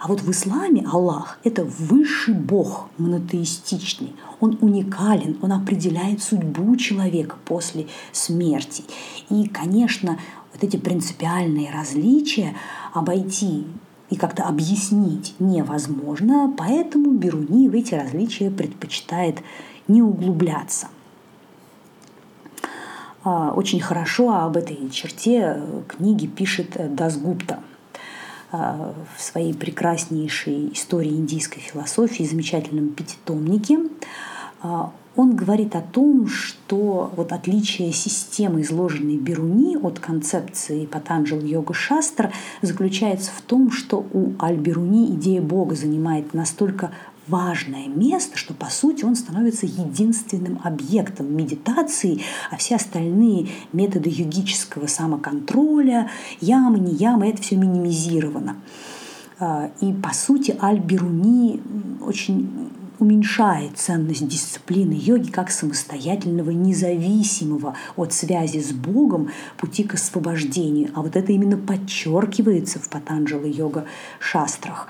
А 0.00 0.08
вот 0.08 0.20
в 0.20 0.30
исламе 0.30 0.86
Аллах– 0.86 1.38
это 1.44 1.64
высший 1.64 2.34
Бог, 2.34 2.90
монотеистичный. 2.98 4.14
Он 4.38 4.58
уникален, 4.60 5.38
он 5.40 5.52
определяет 5.52 6.22
судьбу 6.22 6.76
человека 6.76 7.36
после 7.46 7.86
смерти. 8.12 8.84
И, 9.30 9.48
конечно, 9.48 10.18
вот 10.52 10.62
эти 10.62 10.76
принципиальные 10.76 11.72
различия 11.72 12.54
обойти 12.92 13.64
и 14.10 14.16
как-то 14.16 14.44
объяснить 14.44 15.34
невозможно, 15.38 16.52
поэтому 16.54 17.12
Беруни 17.12 17.70
в 17.70 17.74
эти 17.74 17.94
различия 17.94 18.50
предпочитает 18.50 19.38
не 19.88 20.02
углубляться– 20.02 20.88
очень 23.24 23.80
хорошо 23.80 24.34
об 24.34 24.56
этой 24.56 24.90
черте 24.90 25.62
книги 25.88 26.26
пишет 26.26 26.94
Дасгупта 26.94 27.60
а, 28.52 28.94
в 29.16 29.22
своей 29.22 29.54
прекраснейшей 29.54 30.72
истории 30.72 31.10
индийской 31.10 31.60
философии, 31.60 32.22
замечательном 32.22 32.90
пятитомнике. 32.90 33.78
А, 34.62 34.92
он 35.16 35.36
говорит 35.36 35.74
о 35.74 35.80
том, 35.80 36.28
что 36.28 37.12
вот 37.16 37.32
отличие 37.32 37.92
системы, 37.92 38.62
изложенной 38.62 39.16
Беруни 39.16 39.76
от 39.76 39.98
концепции 40.00 40.86
Патанджал 40.86 41.40
Йога 41.40 41.74
Шастра, 41.74 42.32
заключается 42.62 43.30
в 43.36 43.40
том, 43.40 43.70
что 43.70 44.04
у 44.12 44.32
Аль-Беруни 44.40 45.14
идея 45.14 45.40
Бога 45.40 45.74
занимает 45.76 46.34
настолько 46.34 46.92
важное 47.26 47.88
место, 47.88 48.36
что 48.36 48.54
по 48.54 48.66
сути 48.66 49.04
он 49.04 49.16
становится 49.16 49.66
единственным 49.66 50.60
объектом 50.62 51.34
медитации, 51.34 52.22
а 52.50 52.56
все 52.56 52.76
остальные 52.76 53.48
методы 53.72 54.10
йогического 54.10 54.86
самоконтроля, 54.86 56.10
ямы, 56.40 56.78
не 56.78 56.94
ямы, 56.94 57.28
это 57.28 57.42
все 57.42 57.56
минимизировано. 57.56 58.56
А, 59.38 59.70
и 59.80 59.92
по 59.92 60.12
сути 60.14 60.56
Аль-Бируни 60.60 61.60
очень 62.00 62.70
уменьшает 62.98 63.76
ценность 63.76 64.26
дисциплины 64.26 64.92
йоги 64.92 65.30
как 65.30 65.50
самостоятельного, 65.50 66.50
независимого 66.50 67.76
от 67.96 68.12
связи 68.12 68.60
с 68.60 68.72
Богом 68.72 69.30
пути 69.56 69.84
к 69.84 69.94
освобождению. 69.94 70.90
А 70.94 71.02
вот 71.02 71.16
это 71.16 71.32
именно 71.32 71.56
подчеркивается 71.56 72.78
в 72.78 72.88
Патанджала 72.88 73.46
йога 73.46 73.86
шастрах. 74.20 74.88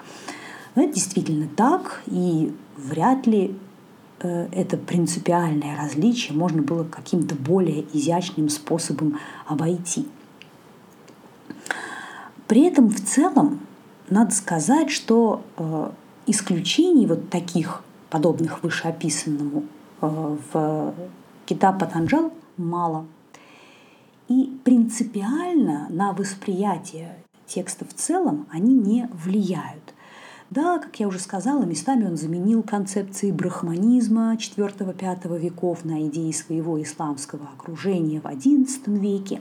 Но 0.75 0.83
это 0.83 0.95
действительно 0.95 1.49
так, 1.49 2.03
и 2.07 2.55
вряд 2.77 3.27
ли 3.27 3.57
э, 4.21 4.49
это 4.53 4.77
принципиальное 4.77 5.77
различие 5.77 6.37
можно 6.37 6.63
было 6.63 6.85
каким-то 6.85 7.35
более 7.35 7.85
изящным 7.97 8.49
способом 8.49 9.19
обойти. 9.47 10.09
При 12.49 12.63
этом 12.63 12.89
в 12.89 13.01
целом 13.01 13.61
надо 14.09 14.35
сказать, 14.35 14.91
что 14.91 15.43
э, 15.57 15.91
исключений 16.27 17.07
вот 17.07 17.31
таких, 17.31 17.83
подобных 18.11 18.63
вышеописанному, 18.63 19.65
э, 20.01 20.37
в 20.53 20.95
Кита 21.47 21.73
Патанджал 21.73 22.33
мало. 22.57 23.07
И 24.29 24.57
принципиально 24.65 25.87
на 25.91 26.13
восприятие 26.13 27.17
текста 27.47 27.85
в 27.85 27.95
целом 27.95 28.47
они 28.51 28.75
не 28.75 29.09
влияют. 29.13 29.94
Да, 30.51 30.79
как 30.79 31.01
я 31.01 31.09
уже 31.09 31.19
сказала, 31.19 31.65
местами 31.65 32.05
он 32.07 32.17
заменил 32.17 32.63
концепции 32.63 33.33
брахманизма 33.33 34.35
IV-V 34.35 35.39
веков 35.39 35.85
на 35.85 36.07
идеи 36.07 36.31
своего 36.33 36.81
исламского 36.83 37.49
окружения 37.57 38.21
в 38.21 38.27
XI 38.27 38.99
веке. 38.99 39.41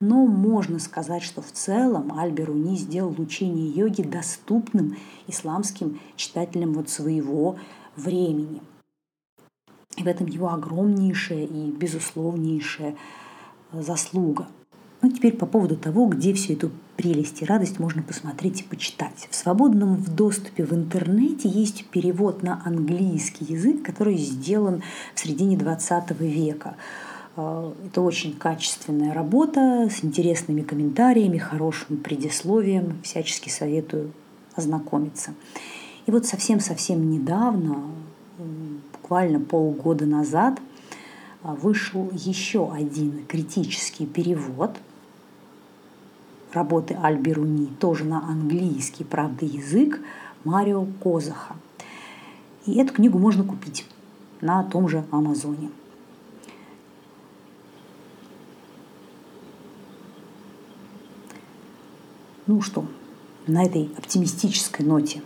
Но 0.00 0.26
можно 0.26 0.78
сказать, 0.80 1.22
что 1.22 1.40
в 1.40 1.52
целом 1.52 2.12
Аль-Беруни 2.12 2.76
сделал 2.76 3.14
учение 3.18 3.70
йоги 3.70 4.02
доступным 4.02 4.96
исламским 5.28 6.00
читателям 6.16 6.74
вот 6.74 6.90
своего 6.90 7.56
времени. 7.96 8.60
И 9.96 10.02
в 10.02 10.06
этом 10.06 10.26
его 10.26 10.52
огромнейшая 10.52 11.44
и 11.44 11.70
безусловнейшая 11.70 12.96
заслуга. 13.72 14.48
Ну, 15.04 15.10
теперь 15.10 15.36
по 15.36 15.44
поводу 15.44 15.76
того, 15.76 16.06
где 16.06 16.32
всю 16.32 16.54
эту 16.54 16.70
прелесть 16.96 17.42
и 17.42 17.44
радость 17.44 17.78
можно 17.78 18.02
посмотреть 18.02 18.62
и 18.62 18.64
почитать. 18.64 19.28
В 19.30 19.34
свободном 19.34 19.96
в 19.96 20.08
доступе 20.14 20.64
в 20.64 20.72
интернете 20.72 21.46
есть 21.46 21.84
перевод 21.88 22.42
на 22.42 22.62
английский 22.64 23.44
язык, 23.44 23.82
который 23.82 24.16
сделан 24.16 24.82
в 25.14 25.20
середине 25.20 25.58
20 25.58 26.18
века. 26.20 26.76
Э, 27.36 27.74
это 27.84 28.00
очень 28.00 28.32
качественная 28.32 29.12
работа 29.12 29.90
с 29.94 30.02
интересными 30.02 30.62
комментариями, 30.62 31.36
хорошим 31.36 31.98
предисловием. 31.98 32.98
Всячески 33.02 33.50
советую 33.50 34.10
ознакомиться. 34.56 35.34
И 36.06 36.12
вот 36.12 36.24
совсем-совсем 36.24 37.10
недавно, 37.10 37.90
буквально 38.94 39.38
полгода 39.38 40.06
назад, 40.06 40.60
э, 41.42 41.54
вышел 41.60 42.10
еще 42.10 42.72
один 42.72 43.26
критический 43.28 44.06
перевод 44.06 44.78
работы 46.54 46.94
Альберуни, 46.94 47.66
тоже 47.78 48.04
на 48.04 48.26
английский, 48.26 49.04
правда, 49.04 49.44
язык, 49.44 50.00
Марио 50.44 50.86
Козаха. 51.02 51.56
И 52.66 52.78
эту 52.78 52.94
книгу 52.94 53.18
можно 53.18 53.44
купить 53.44 53.86
на 54.40 54.62
том 54.62 54.88
же 54.88 55.04
Амазоне. 55.10 55.70
Ну 62.46 62.60
что, 62.60 62.84
на 63.46 63.64
этой 63.64 63.90
оптимистической 63.96 64.84
ноте 64.84 65.22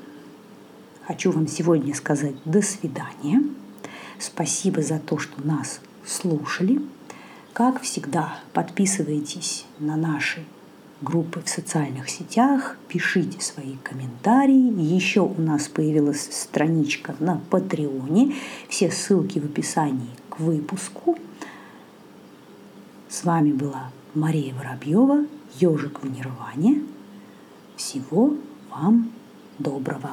хочу 1.04 1.32
вам 1.32 1.48
сегодня 1.48 1.94
сказать 1.94 2.36
до 2.44 2.62
свидания. 2.62 3.42
Спасибо 4.20 4.82
за 4.82 4.98
то, 5.00 5.18
что 5.18 5.44
нас 5.44 5.80
слушали. 6.06 6.80
Как 7.52 7.82
всегда, 7.82 8.38
подписывайтесь 8.52 9.66
на 9.80 9.96
наши 9.96 10.44
группы 11.00 11.40
в 11.44 11.48
социальных 11.48 12.08
сетях, 12.08 12.76
пишите 12.88 13.40
свои 13.40 13.76
комментарии. 13.82 14.94
Еще 14.94 15.20
у 15.20 15.40
нас 15.40 15.68
появилась 15.68 16.28
страничка 16.30 17.14
на 17.20 17.40
Патреоне. 17.50 18.34
Все 18.68 18.90
ссылки 18.90 19.38
в 19.38 19.44
описании 19.44 20.10
к 20.28 20.40
выпуску. 20.40 21.16
С 23.08 23.24
вами 23.24 23.52
была 23.52 23.90
Мария 24.14 24.54
Воробьева, 24.54 25.24
ежик 25.58 26.02
в 26.02 26.10
Нирване. 26.10 26.82
Всего 27.76 28.34
вам 28.70 29.12
доброго! 29.58 30.10